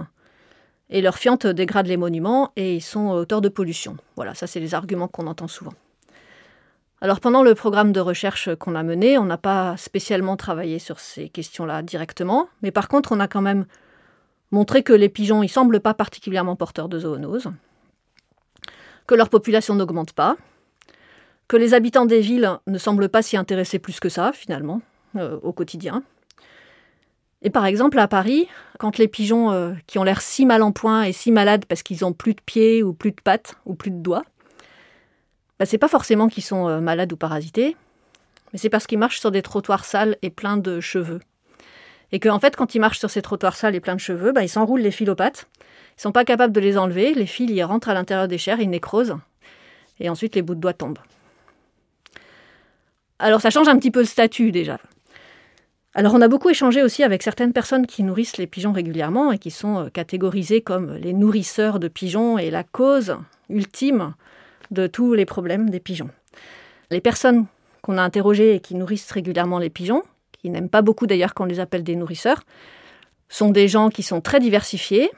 et 0.90 1.02
leurs 1.02 1.18
fientes 1.18 1.48
dégradent 1.48 1.88
les 1.88 1.98
monuments 1.98 2.52
et 2.56 2.76
ils 2.76 2.82
sont 2.82 3.10
auteurs 3.10 3.42
de 3.42 3.50
pollution. 3.50 3.98
Voilà, 4.16 4.34
ça 4.36 4.48
c'est 4.48 4.60
les 4.60 4.76
arguments 4.76 5.08
qu'on 5.08 5.28
entend 5.28 5.48
souvent. 5.48 5.74
Alors 7.02 7.20
pendant 7.20 7.42
le 7.42 7.56
programme 7.56 7.92
de 7.92 8.00
recherche 8.00 8.54
qu'on 8.56 8.76
a 8.76 8.84
mené, 8.84 9.18
on 9.18 9.26
n'a 9.26 9.38
pas 9.38 9.76
spécialement 9.78 10.38
travaillé 10.38 10.78
sur 10.78 11.00
ces 11.00 11.30
questions-là 11.30 11.82
directement, 11.82 12.48
mais 12.62 12.72
par 12.72 12.88
contre 12.88 13.12
on 13.12 13.20
a 13.20 13.28
quand 13.28 13.42
même 13.42 13.66
montré 14.52 14.84
que 14.84 14.94
les 14.94 15.10
pigeons, 15.10 15.42
ils 15.42 15.50
semblent 15.50 15.80
pas 15.80 15.94
particulièrement 15.94 16.56
porteurs 16.56 16.90
de 16.90 17.00
zoonoses, 17.00 17.50
que 19.08 19.16
leur 19.16 19.30
population 19.30 19.74
n'augmente 19.74 20.14
pas, 20.14 20.36
que 21.52 21.58
les 21.58 21.74
habitants 21.74 22.06
des 22.06 22.22
villes 22.22 22.50
ne 22.66 22.78
semblent 22.78 23.10
pas 23.10 23.22
s'y 23.22 23.36
intéresser 23.36 23.78
plus 23.78 24.00
que 24.00 24.08
ça, 24.08 24.32
finalement, 24.32 24.82
euh, 25.18 25.38
au 25.44 25.52
quotidien. 25.52 26.02
Et 27.42 27.50
par 27.50 27.66
exemple, 27.66 28.00
à 28.00 28.08
Paris, 28.08 28.48
quand 28.80 28.98
les 28.98 29.10
pigeons 29.10 29.52
euh, 29.52 29.74
qui 29.86 30.00
ont 30.00 30.06
l'air 30.06 30.22
si 30.22 30.46
mal 30.46 30.64
en 30.64 30.72
point 30.72 31.04
et 31.04 31.12
si 31.12 31.30
malades 31.30 31.66
parce 31.66 31.84
qu'ils 31.84 32.06
ont 32.06 32.14
plus 32.14 32.36
de 32.36 32.40
pieds 32.40 32.84
ou 32.84 32.94
plus 32.94 33.12
de 33.12 33.20
pattes 33.22 33.56
ou 33.66 33.76
plus 33.76 33.92
de 33.92 33.98
doigts, 33.98 34.24
bah, 35.60 35.66
c'est 35.66 35.78
pas 35.78 35.90
forcément 35.90 36.30
qu'ils 36.30 36.44
sont 36.46 36.70
euh, 36.70 36.80
malades 36.80 37.12
ou 37.12 37.18
parasités, 37.18 37.76
mais 38.54 38.58
c'est 38.58 38.70
parce 38.70 38.88
qu'ils 38.88 39.00
marchent 39.00 39.20
sur 39.20 39.32
des 39.32 39.42
trottoirs 39.42 39.84
sales 39.84 40.16
et 40.22 40.30
pleins 40.30 40.56
de 40.56 40.80
cheveux. 40.80 41.20
Et 42.14 42.22
qu'en 42.22 42.40
fait, 42.40 42.56
quand 42.56 42.76
ils 42.76 42.80
marchent 42.80 43.00
sur 43.00 43.10
ces 43.10 43.22
trottoirs 43.22 43.58
sales 43.58 43.76
et 43.76 43.82
pleins 43.82 43.96
de 43.96 44.00
cheveux, 44.00 44.32
bah, 44.32 44.44
ils 44.44 44.48
s'enroulent 44.48 44.80
les 44.80 44.92
fils 44.92 45.10
aux 45.10 45.16
pattes, 45.16 45.50
Ils 45.98 46.02
sont 46.04 46.14
pas 46.14 46.24
capables 46.24 46.54
de 46.54 46.62
les 46.62 46.78
enlever. 46.78 47.14
Les 47.14 47.26
fils 47.26 47.52
y 47.52 47.62
rentrent 47.62 47.90
à 47.90 47.94
l'intérieur 47.94 48.30
des 48.30 48.38
chairs, 48.38 48.62
ils 48.62 48.70
nécrosent. 48.70 49.18
Et 50.00 50.08
ensuite, 50.08 50.34
les 50.36 50.44
bouts 50.44 50.56
de 50.56 50.62
doigts 50.62 50.72
tombent. 50.72 51.00
Alors, 53.24 53.40
ça 53.40 53.52
change 53.52 53.68
un 53.68 53.78
petit 53.78 53.92
peu 53.92 54.00
le 54.00 54.06
statut 54.08 54.52
déjà. 54.52 54.80
Alors, 55.94 56.16
on 56.16 56.22
a 56.22 56.28
beaucoup 56.28 56.50
échangé 56.50 56.82
aussi 56.82 57.04
avec 57.04 57.22
certaines 57.22 57.54
personnes 57.54 57.86
qui 57.86 58.02
nourrissent 58.02 58.38
les 58.38 58.48
pigeons 58.48 58.72
régulièrement 58.72 59.32
et 59.32 59.38
qui 59.38 59.52
sont 59.52 59.78
euh, 59.78 59.90
catégorisées 59.90 60.62
comme 60.62 60.96
les 60.96 61.14
nourrisseurs 61.14 61.80
de 61.80 61.88
pigeons 61.88 62.40
et 62.40 62.50
la 62.50 62.64
cause 62.64 63.16
ultime 63.48 64.16
de 64.72 64.88
tous 64.88 65.14
les 65.14 65.26
problèmes 65.26 65.70
des 65.70 65.80
pigeons. 65.80 66.10
Les 66.90 67.00
personnes 67.00 67.46
qu'on 67.84 68.00
a 68.00 68.02
interrogées 68.02 68.56
et 68.56 68.60
qui 68.60 68.74
nourrissent 68.74 69.12
régulièrement 69.12 69.60
les 69.60 69.70
pigeons, 69.70 70.02
qui 70.42 70.50
n'aiment 70.50 70.70
pas 70.70 70.82
beaucoup 70.82 71.06
d'ailleurs 71.06 71.36
qu'on 71.36 71.46
les 71.46 71.60
appelle 71.60 71.84
des 71.84 71.96
nourrisseurs, 71.96 72.42
sont 73.30 73.52
des 73.52 73.68
gens 73.68 73.90
qui 73.90 74.02
sont 74.02 74.22
très 74.22 74.40
diversifiés, 74.40 75.12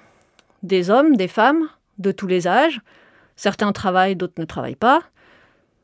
des 0.61 0.89
hommes, 0.89 1.15
des 1.15 1.29
femmes, 1.29 1.69
de 1.99 2.11
tous 2.11 2.27
les 2.27 2.49
âges. 2.49 2.81
Certains 3.37 3.71
travaillent, 3.71 4.17
d'autres 4.17 4.39
ne 4.39 4.45
travaillent 4.45 4.75
pas. 4.75 5.03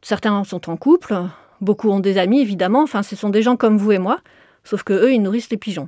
Certains 0.01 0.43
sont 0.43 0.69
en 0.69 0.75
couple, 0.75 1.15
beaucoup 1.61 1.89
ont 1.89 1.99
des 1.99 2.17
amis 2.17 2.41
évidemment, 2.41 2.81
enfin 2.81 3.03
ce 3.03 3.15
sont 3.15 3.29
des 3.29 3.41
gens 3.41 3.55
comme 3.55 3.77
vous 3.77 3.91
et 3.91 3.99
moi, 3.99 4.19
sauf 4.63 4.83
que 4.83 4.93
eux 4.93 5.13
ils 5.13 5.21
nourrissent 5.21 5.49
les 5.49 5.57
pigeons. 5.57 5.87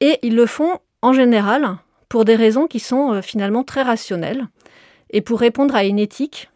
Et 0.00 0.18
ils 0.22 0.36
le 0.36 0.46
font 0.46 0.78
en 1.02 1.12
général 1.12 1.76
pour 2.08 2.24
des 2.24 2.36
raisons 2.36 2.66
qui 2.66 2.80
sont 2.80 3.14
euh, 3.14 3.22
finalement 3.22 3.64
très 3.64 3.82
rationnelles 3.82 4.46
et 5.10 5.20
pour 5.20 5.40
répondre 5.40 5.74
à 5.74 5.84
une 5.84 5.98
éthique, 5.98 6.50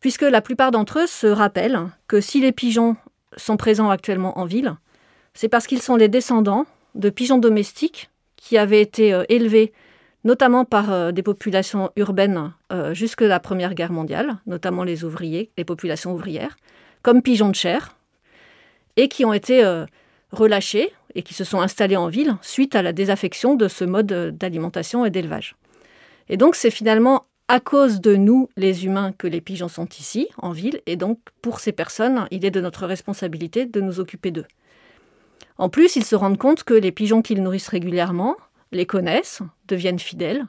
puisque 0.00 0.22
la 0.22 0.40
plupart 0.40 0.70
d'entre 0.70 1.00
eux 1.00 1.06
se 1.06 1.26
rappellent 1.26 1.88
que 2.08 2.20
si 2.20 2.40
les 2.40 2.52
pigeons 2.52 2.96
sont 3.36 3.56
présents 3.56 3.90
actuellement 3.90 4.38
en 4.38 4.44
ville, 4.44 4.74
c'est 5.34 5.48
parce 5.48 5.66
qu'ils 5.66 5.82
sont 5.82 5.96
les 5.96 6.08
descendants 6.08 6.66
de 6.94 7.10
pigeons 7.10 7.38
domestiques 7.38 8.10
qui 8.36 8.58
avaient 8.58 8.80
été 8.80 9.12
euh, 9.12 9.24
élevés 9.28 9.72
notamment 10.24 10.64
par 10.64 10.92
euh, 10.92 11.12
des 11.12 11.22
populations 11.22 11.90
urbaines 11.96 12.52
euh, 12.72 12.94
jusque 12.94 13.20
la 13.20 13.40
Première 13.40 13.74
Guerre 13.74 13.92
mondiale, 13.92 14.38
notamment 14.46 14.84
les 14.84 15.04
ouvriers, 15.04 15.50
les 15.56 15.64
populations 15.64 16.12
ouvrières, 16.12 16.56
comme 17.02 17.22
pigeons 17.22 17.50
de 17.50 17.54
chair, 17.54 17.96
et 18.96 19.08
qui 19.08 19.24
ont 19.24 19.32
été 19.32 19.62
relâchés 20.30 20.92
et 21.14 21.22
qui 21.22 21.34
se 21.34 21.44
sont 21.44 21.60
installés 21.60 21.96
en 21.96 22.08
ville 22.08 22.36
suite 22.42 22.76
à 22.76 22.82
la 22.82 22.92
désaffection 22.92 23.56
de 23.56 23.68
ce 23.68 23.84
mode 23.84 24.36
d'alimentation 24.36 25.04
et 25.04 25.10
d'élevage. 25.10 25.56
Et 26.28 26.36
donc 26.36 26.54
c'est 26.54 26.70
finalement 26.70 27.26
à 27.48 27.60
cause 27.60 28.00
de 28.00 28.16
nous, 28.16 28.48
les 28.56 28.86
humains, 28.86 29.12
que 29.12 29.26
les 29.26 29.42
pigeons 29.42 29.68
sont 29.68 29.88
ici, 29.88 30.28
en 30.38 30.52
ville, 30.52 30.80
et 30.86 30.96
donc 30.96 31.18
pour 31.42 31.60
ces 31.60 31.72
personnes, 31.72 32.26
il 32.30 32.44
est 32.44 32.50
de 32.50 32.60
notre 32.60 32.86
responsabilité 32.86 33.66
de 33.66 33.80
nous 33.80 34.00
occuper 34.00 34.30
d'eux. 34.30 34.46
En 35.58 35.68
plus, 35.68 35.96
ils 35.96 36.04
se 36.04 36.16
rendent 36.16 36.38
compte 36.38 36.64
que 36.64 36.74
les 36.74 36.90
pigeons 36.90 37.22
qu'ils 37.22 37.42
nourrissent 37.42 37.68
régulièrement 37.68 38.36
les 38.74 38.86
connaissent, 38.86 39.42
deviennent 39.68 39.98
fidèles, 39.98 40.46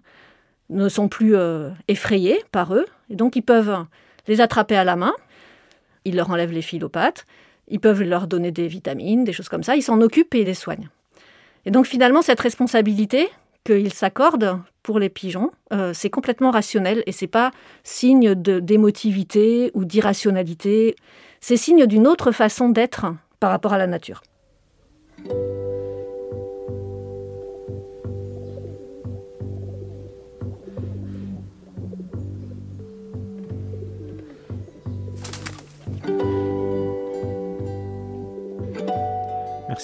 ne 0.70 0.90
sont 0.90 1.08
plus 1.08 1.36
euh, 1.36 1.70
effrayés 1.88 2.44
par 2.52 2.74
eux, 2.74 2.86
et 3.10 3.16
donc 3.16 3.36
ils 3.36 3.44
peuvent 3.44 3.86
les 4.28 4.42
attraper 4.42 4.76
à 4.76 4.84
la 4.84 4.96
main, 4.96 5.14
ils 6.06 6.16
leur 6.16 6.30
enlèvent 6.30 6.52
les 6.52 6.62
fils 6.62 6.82
ils 7.68 7.80
peuvent 7.80 8.04
leur 8.04 8.28
donner 8.28 8.52
des 8.52 8.68
vitamines, 8.68 9.24
des 9.24 9.34
choses 9.34 9.50
comme 9.50 9.64
ça, 9.64 9.76
ils 9.76 9.82
s'en 9.82 10.02
occupent 10.02 10.34
et 10.36 10.42
ils 10.42 10.46
les 10.46 10.54
soignent. 10.54 10.90
Et 11.66 11.72
donc 11.72 11.88
finalement, 11.88 12.22
cette 12.22 12.40
responsabilité 12.40 13.28
qu'ils 13.64 13.94
s'accordent 13.94 14.60
pour 14.84 15.00
les 15.00 15.10
pigeons, 15.10 15.52
euh, 15.74 15.92
c'est 15.94 16.12
complètement 16.12 16.52
rationnel 16.52 17.04
et 17.08 17.12
c'est 17.12 17.28
pas 17.28 17.52
signe 17.84 18.36
d'émotivité 18.36 19.72
ou 19.74 19.84
d'irrationalité, 19.84 20.96
c'est 21.42 21.58
signe 21.58 21.88
d'une 21.88 22.06
autre 22.06 22.32
façon 22.32 22.70
d'être 22.70 23.08
par 23.40 23.50
rapport 23.50 23.74
à 23.74 23.80
la 23.80 23.88
nature. 23.88 24.22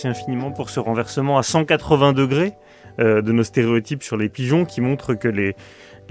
Infiniment 0.07 0.51
pour 0.51 0.69
ce 0.69 0.79
renversement 0.79 1.37
à 1.37 1.43
180 1.43 2.13
degrés 2.13 2.53
euh, 2.99 3.21
de 3.21 3.31
nos 3.31 3.43
stéréotypes 3.43 4.03
sur 4.03 4.17
les 4.17 4.29
pigeons 4.29 4.65
qui 4.65 4.81
montrent 4.81 5.13
que 5.13 5.27
les, 5.27 5.55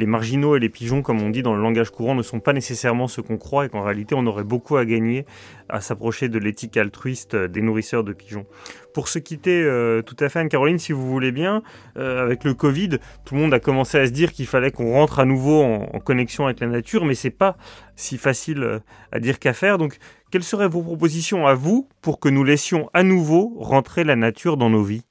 les 0.01 0.07
marginaux 0.07 0.57
et 0.57 0.59
les 0.59 0.69
pigeons, 0.69 1.03
comme 1.03 1.23
on 1.23 1.31
dit 1.31 1.43
dans 1.43 1.55
le 1.55 1.63
langage 1.63 1.91
courant, 1.91 2.15
ne 2.17 2.23
sont 2.23 2.41
pas 2.41 2.53
nécessairement 2.53 3.07
ce 3.07 3.21
qu'on 3.21 3.39
croit 3.39 3.67
et 3.67 3.69
qu'en 3.69 3.83
réalité 3.83 4.15
on 4.17 4.27
aurait 4.27 4.45
beaucoup 4.45 4.77
à 4.77 4.85
gagner 4.85 5.27
à 5.69 5.81
s'approcher 5.81 6.29
de 6.29 6.39
l'éthique 6.39 6.77
altruiste 6.77 7.37
des 7.37 7.61
nourrisseurs 7.61 8.03
de 8.03 8.13
pigeons. 8.13 8.47
Pour 8.93 9.07
se 9.09 9.19
quitter 9.19 9.63
euh, 9.63 10.03
tout 10.03 10.17
à 10.19 10.29
fait, 10.29 10.41
Anne-Caroline, 10.41 10.79
si 10.79 10.93
vous 10.93 11.09
voulez 11.09 11.31
bien, 11.31 11.63
euh, 11.97 12.23
avec 12.23 12.43
le 12.43 12.55
Covid, 12.55 12.99
tout 13.25 13.35
le 13.35 13.41
monde 13.41 13.55
a 13.55 13.61
commencé 13.61 13.99
à 13.99 14.07
se 14.07 14.11
dire 14.11 14.33
qu'il 14.33 14.47
fallait 14.47 14.73
qu'on 14.73 14.93
rentre 14.93 15.21
à 15.21 15.25
nouveau 15.25 15.63
en, 15.63 16.01
connexion 16.01 16.47
avec 16.47 16.61
la 16.61 16.67
nature, 16.67 17.05
mais 17.05 17.15
c'est 17.15 17.31
pas 17.31 17.57
si 17.95 18.19
facile 18.19 18.63
euh, 18.63 18.79
à 19.13 19.21
dire 19.21 19.39
qu'à 19.39 19.53
faire. 19.53 19.79
Donc, 19.79 19.99
quelles 20.31 20.43
seraient 20.43 20.69
vos 20.69 20.83
propositions 20.83 21.47
à 21.47 21.55
vous 21.55 21.89
pour 22.03 22.19
que 22.19 22.29
nous 22.29 22.43
laissions 22.43 22.91
à 22.95 23.03
nouveau 23.03 23.55
rentrer 23.59 24.03
la 24.03 24.17
nature 24.17 24.57
dans 24.57 24.71
nos 24.71 24.83
vies? 24.83 25.10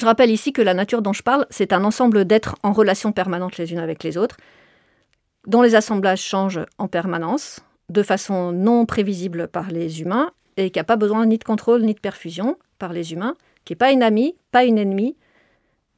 Je 0.00 0.06
rappelle 0.06 0.30
ici 0.30 0.52
que 0.52 0.62
la 0.62 0.74
nature 0.74 1.02
dont 1.02 1.12
je 1.12 1.22
parle, 1.22 1.46
c'est 1.50 1.72
un 1.72 1.84
ensemble 1.84 2.24
d'êtres 2.24 2.56
en 2.62 2.72
relation 2.72 3.12
permanente 3.12 3.58
les 3.58 3.72
unes 3.72 3.78
avec 3.78 4.02
les 4.04 4.16
autres, 4.16 4.36
dont 5.46 5.62
les 5.62 5.74
assemblages 5.74 6.22
changent 6.22 6.64
en 6.78 6.88
permanence, 6.88 7.60
de 7.88 8.02
façon 8.02 8.52
non 8.52 8.86
prévisible 8.86 9.48
par 9.48 9.70
les 9.70 10.00
humains, 10.00 10.30
et 10.56 10.70
qui 10.70 10.78
n'a 10.78 10.84
pas 10.84 10.96
besoin 10.96 11.26
ni 11.26 11.38
de 11.38 11.44
contrôle 11.44 11.82
ni 11.82 11.94
de 11.94 12.00
perfusion 12.00 12.56
par 12.78 12.92
les 12.92 13.12
humains, 13.12 13.36
qui 13.64 13.72
n'est 13.72 13.78
pas 13.78 13.92
une 13.92 14.02
amie, 14.02 14.34
pas 14.50 14.64
une 14.64 14.78
ennemie, 14.78 15.16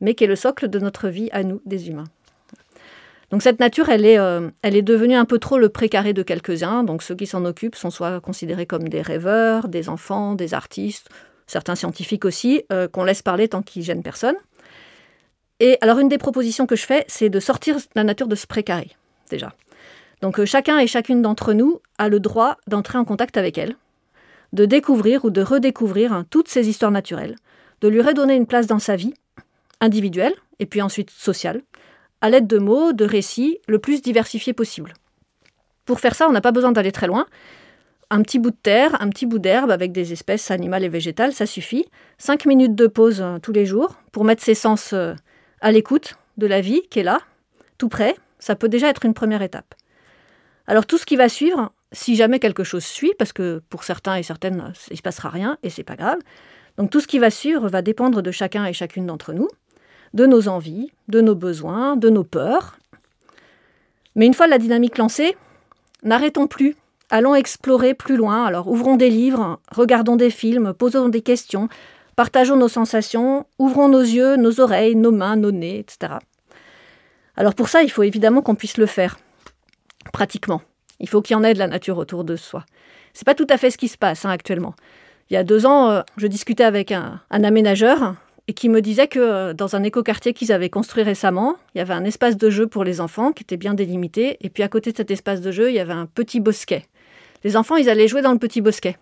mais 0.01 0.15
qui 0.15 0.25
est 0.25 0.29
le 0.29 0.37
socle 0.37 0.69
de 0.69 0.79
notre 0.79 1.09
vie 1.09 1.29
à 1.33 1.43
nous, 1.43 1.61
des 1.65 1.89
humains. 1.89 2.05
Donc 3.31 3.43
cette 3.43 3.59
nature, 3.59 3.89
elle 3.89 4.05
est, 4.05 4.19
euh, 4.19 4.51
elle 4.63 4.77
est 4.77 4.83
devenue 4.83 5.15
un 5.15 5.25
peu 5.25 5.39
trop 5.39 5.59
le 5.59 5.69
précaré 5.69 6.13
de 6.13 6.23
quelques-uns. 6.23 6.85
Donc 6.85 7.03
ceux 7.03 7.15
qui 7.15 7.27
s'en 7.27 7.45
occupent 7.45 7.75
sont 7.75 7.91
soit 7.91 8.21
considérés 8.21 8.67
comme 8.67 8.89
des 8.89 9.03
rêveurs, 9.03 9.69
des 9.69 9.89
enfants, 9.89 10.35
des 10.35 10.55
artistes, 10.55 11.09
certains 11.47 11.75
scientifiques 11.75 12.25
aussi, 12.25 12.63
euh, 12.73 12.89
qu'on 12.89 13.05
laisse 13.05 13.23
parler 13.23 13.49
tant 13.49 13.63
qu'ils 13.63 13.83
gênent 13.83 14.03
personne. 14.03 14.37
Et 15.61 15.79
alors 15.81 15.99
une 15.99 16.09
des 16.09 16.19
propositions 16.19 16.67
que 16.67 16.77
je 16.77 16.85
fais, 16.85 17.05
c'est 17.09 17.31
de 17.31 17.41
sortir 17.41 17.77
la 17.95 18.05
nature 18.05 18.27
de 18.27 18.35
ce 18.35 18.47
précaré, 18.47 18.91
déjà. 19.31 19.53
Donc 20.21 20.41
euh, 20.41 20.47
chacun 20.47 20.79
et 20.79 20.87
chacune 20.87 21.23
d'entre 21.23 21.53
nous 21.53 21.81
a 21.99 22.09
le 22.09 22.21
droit 22.21 22.57
d'entrer 22.67 22.99
en 22.99 23.05
contact 23.05 23.37
avec 23.37 23.59
elle, 23.59 23.77
de 24.53 24.65
découvrir 24.65 25.25
ou 25.25 25.31
de 25.31 25.43
redécouvrir 25.43 26.13
hein, 26.13 26.25
toutes 26.31 26.49
ces 26.49 26.69
histoires 26.69 26.91
naturelles, 26.91 27.37
de 27.81 27.89
lui 27.89 28.01
redonner 28.01 28.35
une 28.35 28.47
place 28.47 28.67
dans 28.67 28.79
sa 28.79 28.97
vie, 28.97 29.15
individuelle 29.81 30.35
et 30.59 30.67
puis 30.67 30.83
ensuite 30.83 31.11
sociale, 31.11 31.63
à 32.21 32.31
l'aide 32.31 32.47
de 32.47 32.59
mots, 32.59 32.93
de 32.93 33.05
récits, 33.05 33.59
le 33.69 33.79
plus 33.79 34.01
diversifiés 34.01 34.55
possible. 34.55 34.95
Pour 35.85 36.01
faire 36.01 36.15
ça, 36.15 36.27
on 36.29 36.33
n'a 36.33 36.41
pas 36.41 36.53
besoin 36.53 36.73
d'aller 36.73 36.93
très 36.93 37.07
loin 37.07 37.27
un 38.11 38.23
petit 38.23 38.39
bout 38.39 38.51
de 38.51 38.57
terre, 38.57 39.01
un 39.01 39.09
petit 39.09 39.27
bout 39.27 39.39
d'herbe 39.39 39.71
avec 39.71 39.93
des 39.93 40.13
espèces 40.13 40.51
animales 40.51 40.85
et 40.85 40.89
végétales, 40.89 41.33
ça 41.33 41.47
suffit. 41.47 41.87
Cinq 42.19 42.47
minutes 42.47 42.75
de 42.75 42.87
pause 42.87 43.21
euh, 43.21 43.39
tous 43.39 43.53
les 43.53 43.67
jours 43.67 43.97
pour 44.13 44.25
mettre 44.25 44.43
ses 44.43 44.55
sens 44.55 44.93
euh, 44.93 45.15
à 45.61 45.73
l'écoute 45.73 46.17
de 46.37 46.47
la 46.47 46.61
vie 46.61 46.83
qui 46.91 47.01
est 47.01 47.05
là, 47.05 47.19
tout 47.79 47.89
près, 47.89 48.15
ça 48.39 48.57
peut 48.57 48.69
déjà 48.69 48.89
être 48.89 49.05
une 49.05 49.15
première 49.15 49.43
étape. 49.43 49.75
Alors 50.67 50.87
tout 50.87 50.99
ce 50.99 51.07
qui 51.07 51.17
va 51.17 51.29
suivre, 51.29 51.73
si 51.93 52.17
jamais 52.17 52.39
quelque 52.39 52.65
chose 52.65 52.85
suit, 52.85 53.13
parce 53.19 53.33
que 53.33 53.63
pour 53.69 53.85
certains 53.85 54.17
et 54.17 54.23
certaines, 54.23 54.73
il 54.89 54.93
ne 54.93 54.97
se 54.97 55.03
passera 55.03 55.29
rien 55.29 55.59
et 55.63 55.71
c'est 55.71 55.85
pas 55.85 55.97
grave, 55.97 56.19
donc 56.77 56.91
tout 56.91 57.01
ce 57.01 57.07
qui 57.07 57.19
va 57.19 57.31
suivre 57.31 57.69
va 57.69 57.83
dépendre 57.83 58.23
de 58.23 58.31
chacun 58.31 58.65
et 58.67 58.73
chacune 58.73 59.07
d'entre 59.07 59.33
nous, 59.33 59.49
de 60.13 60.27
nos 60.27 60.49
envies, 60.49 60.93
de 61.09 61.21
nos 61.21 61.35
besoins, 61.35 61.97
de 61.97 62.09
nos 62.09 62.25
peurs. 62.25 62.79
Mais 64.15 64.27
une 64.27 64.35
fois 64.35 64.47
la 64.47 64.59
dynamique 64.59 64.99
lancée, 64.99 65.37
n'arrêtons 66.03 66.47
plus 66.47 66.77
Allons 67.15 67.37
explorer 67.37 67.95
plus 67.95 68.17
loin. 68.17 68.45
Alors 68.45 68.67
ouvrons 68.67 68.97
des 68.97 69.09
livres, 69.09 69.61
regardons 69.71 70.17
des 70.17 70.31
films, 70.31 70.75
posons 70.75 71.09
des 71.09 71.21
questions, 71.21 71.69
partageons 72.17 72.57
nos 72.57 72.67
sensations, 72.67 73.47
ouvrons 73.61 73.89
nos 73.89 74.01
yeux, 74.01 74.35
nos 74.35 74.59
oreilles, 74.59 74.97
nos 74.97 75.13
mains, 75.13 75.37
nos 75.37 75.53
nez, 75.53 75.79
etc. 75.79 76.15
Alors 77.37 77.55
pour 77.55 77.69
ça, 77.69 77.85
il 77.85 77.91
faut 77.93 78.03
évidemment 78.03 78.43
qu'on 78.43 78.57
puisse 78.57 78.79
le 78.79 78.87
faire, 78.87 79.17
pratiquement. 80.13 80.61
Il 80.99 81.09
faut 81.09 81.23
qu'il 81.23 81.35
y 81.35 81.37
en 81.37 81.45
ait 81.45 81.55
de 81.55 81.61
la 81.61 81.69
nature 81.69 81.99
autour 81.99 82.25
de 82.25 82.35
soi. 82.35 82.65
C'est 83.13 83.25
pas 83.25 83.37
tout 83.37 83.47
à 83.49 83.59
fait 83.59 83.71
ce 83.71 83.79
qui 83.79 83.87
se 83.87 83.97
passe 83.97 84.25
hein, 84.25 84.31
actuellement. 84.31 84.75
Il 85.31 85.35
y 85.35 85.37
a 85.37 85.45
deux 85.45 85.67
ans, 85.67 85.91
euh, 85.91 86.03
je 86.17 86.27
discutais 86.27 86.65
avec 86.65 86.91
un, 86.91 87.21
aménageur 87.31 88.17
et 88.49 88.55
qui 88.55 88.69
me 88.69 88.83
disait 88.83 89.07
que 89.07 89.21
euh, 89.21 89.55
dans 89.55 89.77
un 89.77 89.85
écoquartier 89.85 90.33
qu'ils 90.33 90.51
avaient 90.51 90.69
construit 90.69 91.05
récemment, 91.05 91.59
il 91.77 91.79
y 91.79 91.81
avait 91.81 91.95
un 91.95 92.05
espace 92.05 92.37
de 92.37 92.51
jeu 92.51 92.67
pour 92.67 92.83
les 92.83 93.01
enfants 93.01 93.31
qui 93.31 93.45
était 93.45 93.57
bien 93.57 93.75
délimité, 93.75 94.37
et 94.41 94.51
puis 94.51 94.65
à 94.65 94.69
côté 94.69 94.91
de 94.91 94.97
cet 94.97 95.13
espace 95.13 95.41
de 95.41 95.53
jeu, 95.53 95.71
il 95.71 95.77
y 95.77 95.79
avait 95.79 95.93
un 95.93 96.07
petit 96.07 96.41
bosquet 96.41 96.83
les 97.45 97.57
enfants, 97.57 97.77
ils 97.77 97.89
allaient 97.89 98.09
jouer 98.09 98.23
dans 98.23 98.33
le 98.33 98.39
petit 98.39 98.61
bosquet. 98.61 98.97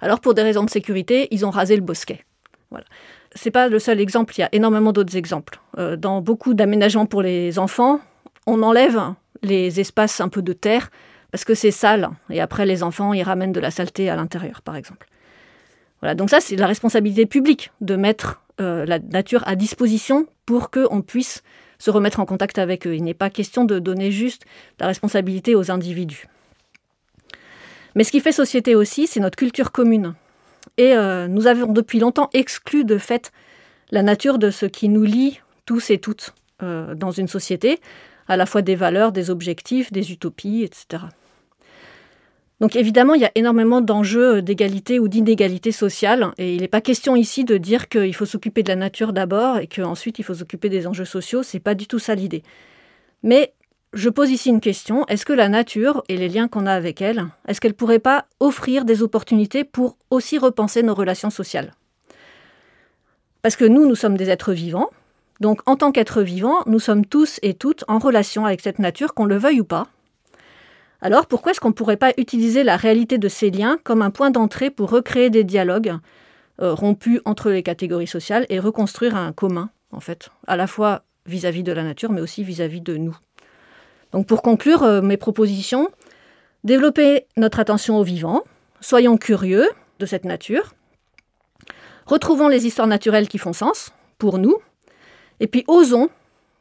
Alors, 0.00 0.20
pour 0.20 0.34
des 0.34 0.42
raisons 0.42 0.64
de 0.64 0.70
sécurité, 0.70 1.28
ils 1.30 1.44
ont 1.44 1.50
rasé 1.50 1.76
le 1.76 1.82
bosquet. 1.82 2.24
Voilà. 2.70 2.84
C'est 3.34 3.50
pas 3.50 3.68
le 3.68 3.78
seul 3.78 4.00
exemple, 4.00 4.34
il 4.36 4.40
y 4.40 4.44
a 4.44 4.48
énormément 4.52 4.92
d'autres 4.92 5.16
exemples. 5.16 5.60
Euh, 5.78 5.96
dans 5.96 6.20
beaucoup 6.20 6.54
d'aménagements 6.54 7.06
pour 7.06 7.22
les 7.22 7.58
enfants, 7.58 8.00
on 8.46 8.62
enlève 8.62 9.00
les 9.42 9.80
espaces 9.80 10.20
un 10.20 10.28
peu 10.28 10.42
de 10.42 10.52
terre 10.52 10.90
parce 11.30 11.44
que 11.44 11.54
c'est 11.54 11.70
sale. 11.70 12.10
Et 12.28 12.40
après, 12.40 12.66
les 12.66 12.82
enfants, 12.82 13.12
ils 13.12 13.22
ramènent 13.22 13.52
de 13.52 13.60
la 13.60 13.70
saleté 13.70 14.10
à 14.10 14.16
l'intérieur, 14.16 14.62
par 14.62 14.76
exemple. 14.76 15.06
Voilà, 16.00 16.14
donc 16.14 16.30
ça, 16.30 16.40
c'est 16.40 16.56
la 16.56 16.66
responsabilité 16.66 17.26
publique 17.26 17.70
de 17.80 17.94
mettre 17.94 18.42
euh, 18.60 18.84
la 18.86 18.98
nature 18.98 19.42
à 19.46 19.54
disposition 19.54 20.26
pour 20.46 20.70
qu'on 20.70 21.02
puisse 21.02 21.42
se 21.78 21.90
remettre 21.90 22.20
en 22.20 22.26
contact 22.26 22.58
avec 22.58 22.86
eux. 22.86 22.94
Il 22.94 23.04
n'est 23.04 23.14
pas 23.14 23.30
question 23.30 23.64
de 23.64 23.78
donner 23.78 24.10
juste 24.10 24.44
la 24.80 24.86
responsabilité 24.86 25.54
aux 25.54 25.70
individus. 25.70 26.26
Mais 27.94 28.04
ce 28.04 28.12
qui 28.12 28.20
fait 28.20 28.32
société 28.32 28.74
aussi, 28.74 29.06
c'est 29.06 29.20
notre 29.20 29.36
culture 29.36 29.72
commune. 29.72 30.14
Et 30.76 30.94
euh, 30.94 31.28
nous 31.28 31.46
avons 31.46 31.72
depuis 31.72 31.98
longtemps 31.98 32.30
exclu 32.32 32.84
de 32.84 32.98
fait 32.98 33.32
la 33.90 34.02
nature 34.02 34.38
de 34.38 34.50
ce 34.50 34.66
qui 34.66 34.88
nous 34.88 35.04
lie 35.04 35.40
tous 35.66 35.90
et 35.90 35.98
toutes 35.98 36.34
euh, 36.62 36.94
dans 36.94 37.10
une 37.10 37.28
société, 37.28 37.80
à 38.28 38.36
la 38.36 38.46
fois 38.46 38.62
des 38.62 38.76
valeurs, 38.76 39.12
des 39.12 39.30
objectifs, 39.30 39.92
des 39.92 40.12
utopies, 40.12 40.62
etc. 40.62 41.04
Donc 42.60 42.76
évidemment, 42.76 43.14
il 43.14 43.22
y 43.22 43.24
a 43.24 43.32
énormément 43.34 43.80
d'enjeux 43.80 44.42
d'égalité 44.42 44.98
ou 44.98 45.08
d'inégalité 45.08 45.72
sociale, 45.72 46.32
et 46.36 46.54
il 46.54 46.60
n'est 46.60 46.68
pas 46.68 46.82
question 46.82 47.16
ici 47.16 47.44
de 47.44 47.56
dire 47.56 47.88
qu'il 47.88 48.14
faut 48.14 48.26
s'occuper 48.26 48.62
de 48.62 48.68
la 48.68 48.76
nature 48.76 49.14
d'abord 49.14 49.58
et 49.58 49.66
qu'ensuite 49.66 50.18
il 50.18 50.24
faut 50.24 50.34
s'occuper 50.34 50.68
des 50.68 50.86
enjeux 50.86 51.06
sociaux, 51.06 51.42
c'est 51.42 51.60
pas 51.60 51.74
du 51.74 51.86
tout 51.86 51.98
ça 51.98 52.14
l'idée. 52.14 52.42
Mais 53.22 53.54
je 53.92 54.08
pose 54.08 54.30
ici 54.30 54.48
une 54.50 54.60
question, 54.60 55.04
est-ce 55.06 55.26
que 55.26 55.32
la 55.32 55.48
nature 55.48 56.04
et 56.08 56.16
les 56.16 56.28
liens 56.28 56.48
qu'on 56.48 56.66
a 56.66 56.72
avec 56.72 57.00
elle, 57.00 57.26
est-ce 57.48 57.60
qu'elle 57.60 57.74
pourrait 57.74 57.98
pas 57.98 58.26
offrir 58.38 58.84
des 58.84 59.02
opportunités 59.02 59.64
pour 59.64 59.96
aussi 60.10 60.38
repenser 60.38 60.82
nos 60.82 60.94
relations 60.94 61.30
sociales? 61.30 61.72
Parce 63.42 63.56
que 63.56 63.64
nous, 63.64 63.86
nous 63.86 63.94
sommes 63.94 64.16
des 64.16 64.30
êtres 64.30 64.52
vivants, 64.52 64.90
donc 65.40 65.60
en 65.66 65.76
tant 65.76 65.90
qu'êtres 65.92 66.22
vivants, 66.22 66.62
nous 66.66 66.78
sommes 66.78 67.06
tous 67.06 67.40
et 67.42 67.54
toutes 67.54 67.84
en 67.88 67.98
relation 67.98 68.44
avec 68.44 68.60
cette 68.60 68.78
nature, 68.78 69.14
qu'on 69.14 69.24
le 69.24 69.38
veuille 69.38 69.60
ou 69.60 69.64
pas, 69.64 69.88
alors 71.02 71.26
pourquoi 71.26 71.52
est-ce 71.52 71.60
qu'on 71.60 71.68
ne 71.68 71.74
pourrait 71.74 71.96
pas 71.96 72.12
utiliser 72.18 72.62
la 72.62 72.76
réalité 72.76 73.18
de 73.18 73.28
ces 73.28 73.50
liens 73.50 73.78
comme 73.84 74.02
un 74.02 74.10
point 74.10 74.30
d'entrée 74.30 74.70
pour 74.70 74.90
recréer 74.90 75.30
des 75.30 75.44
dialogues 75.44 75.94
euh, 76.60 76.74
rompus 76.74 77.20
entre 77.24 77.50
les 77.50 77.62
catégories 77.62 78.06
sociales 78.06 78.44
et 78.50 78.58
reconstruire 78.58 79.16
un 79.16 79.32
commun, 79.32 79.70
en 79.92 80.00
fait, 80.00 80.28
à 80.46 80.56
la 80.56 80.66
fois 80.66 81.02
vis-à-vis 81.26 81.62
de 81.62 81.72
la 81.72 81.84
nature, 81.84 82.12
mais 82.12 82.20
aussi 82.20 82.44
vis-à-vis 82.44 82.80
de 82.80 82.96
nous? 82.96 83.16
Donc 84.12 84.26
pour 84.26 84.42
conclure 84.42 84.82
euh, 84.82 85.00
mes 85.00 85.16
propositions, 85.16 85.90
développer 86.64 87.26
notre 87.36 87.60
attention 87.60 87.96
au 87.98 88.02
vivant, 88.02 88.42
soyons 88.80 89.16
curieux 89.16 89.68
de 89.98 90.06
cette 90.06 90.24
nature, 90.24 90.74
retrouvons 92.06 92.48
les 92.48 92.66
histoires 92.66 92.88
naturelles 92.88 93.28
qui 93.28 93.38
font 93.38 93.52
sens 93.52 93.92
pour 94.18 94.38
nous, 94.38 94.56
et 95.38 95.46
puis 95.46 95.64
osons, 95.68 96.10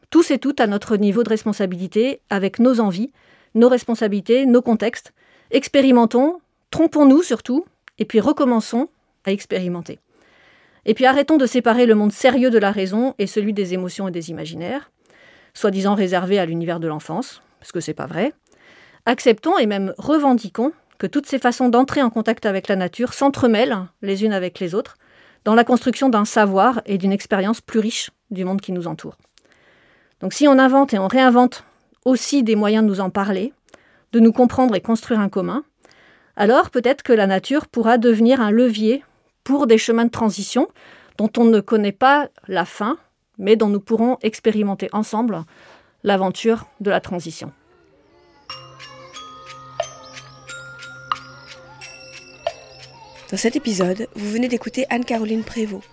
tous 0.10 0.32
et 0.32 0.40
toutes 0.40 0.60
à 0.60 0.68
notre 0.68 0.96
niveau 0.96 1.24
de 1.24 1.30
responsabilité, 1.30 2.22
avec 2.30 2.60
nos 2.60 2.80
envies, 2.80 3.12
nos 3.56 3.70
responsabilités, 3.70 4.46
nos 4.46 4.62
contextes. 4.62 5.14
Expérimentons, 5.52 6.40
trompons-nous 6.72 7.24
surtout, 7.24 7.66
et 7.98 8.06
puis 8.06 8.20
recommençons 8.20 8.90
à 9.26 9.32
expérimenter. 9.32 10.00
Et 10.86 10.94
puis 10.94 11.06
arrêtons 11.06 11.38
de 11.38 11.46
séparer 11.46 11.86
le 11.86 11.96
monde 11.96 12.12
sérieux 12.12 12.50
de 12.50 12.58
la 12.58 12.72
raison 12.72 13.14
et 13.20 13.28
celui 13.28 13.54
des 13.54 13.74
émotions 13.74 14.08
et 14.08 14.12
des 14.12 14.30
imaginaires, 14.30 14.92
soi-disant 15.54 15.96
réservé 15.96 16.40
à 16.40 16.46
l'univers 16.46 16.80
de 16.80 16.88
l'enfance, 16.88 17.42
parce 17.60 17.72
que 17.72 17.80
c'est 17.80 17.94
pas 17.94 18.06
vrai. 18.06 18.34
Acceptons 19.06 19.58
et 19.58 19.66
même 19.66 19.94
revendiquons 19.98 20.72
que 20.98 21.08
toutes 21.08 21.26
ces 21.26 21.40
façons 21.40 21.70
d'entrer 21.70 22.02
en 22.02 22.10
contact 22.10 22.46
avec 22.46 22.68
la 22.68 22.76
nature 22.76 23.14
s'entremêlent 23.14 23.78
les 24.02 24.24
unes 24.24 24.34
avec 24.34 24.60
les 24.60 24.76
autres 24.76 24.98
dans 25.46 25.56
la 25.56 25.64
construction 25.64 26.10
d'un 26.10 26.26
savoir 26.26 26.82
et 26.86 26.98
d'une 26.98 27.14
expérience 27.14 27.62
plus 27.62 27.80
riche 27.80 28.12
du 28.30 28.44
monde 28.44 28.62
qui 28.62 28.72
nous 28.72 28.88
entoure. 28.88 29.18
Donc 30.20 30.34
si 30.34 30.48
on 30.48 30.60
invente 30.60 30.94
et 30.94 31.00
on 31.00 31.08
réinvente 31.08 31.64
aussi 32.06 32.44
des 32.44 32.56
moyens 32.56 32.84
de 32.84 32.90
nous 32.90 33.00
en 33.00 33.10
parler, 33.10 33.54
de 34.12 34.20
nous 34.20 34.34
comprendre 34.34 34.76
et 34.76 34.82
construire 34.82 35.20
un 35.20 35.30
commun, 35.30 35.64
alors 36.36 36.70
peut-être 36.70 37.04
que 37.04 37.14
la 37.14 37.28
nature 37.28 37.68
pourra 37.68 37.98
devenir 37.98 38.42
un 38.42 38.52
levier 38.52 39.04
pour 39.44 39.68
des 39.68 39.78
chemins 39.78 40.06
de 40.06 40.12
transition 40.12 40.68
dont 41.18 41.30
on 41.38 41.46
ne 41.46 41.60
connaît 41.60 41.92
pas 41.92 42.30
la 42.48 42.66
fin, 42.66 42.98
mais 43.40 43.56
dont 43.56 43.70
nous 43.70 43.80
pourrons 43.80 44.18
expérimenter 44.22 44.90
ensemble 44.92 45.44
l'aventure 46.04 46.68
de 46.80 46.92
la 46.92 47.02
transition. 47.02 47.52
Dans 53.32 53.38
cet 53.38 53.56
épisode, 53.56 54.08
vous 54.16 54.32
venez 54.32 54.48
d'écouter 54.48 54.86
Anne-Caroline 54.90 55.44
Prévost, 55.44 55.88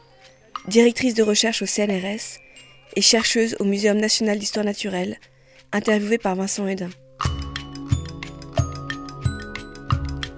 directrice 0.69 1.15
de 1.15 1.23
recherche 1.23 1.63
au 1.63 1.67
CNRS 1.67 2.41
et 2.97 3.03
chercheuse 3.03 3.57
au 3.61 3.65
Muséum 3.65 3.99
national 3.99 4.39
d'histoire 4.39 4.65
naturelle 4.65 5.19
interviewé 5.73 6.17
par 6.17 6.35
Vincent 6.35 6.67
Hedin. 6.67 6.89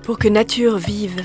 Pour 0.03 0.19
que 0.19 0.29
nature 0.29 0.79
vive. 0.79 1.25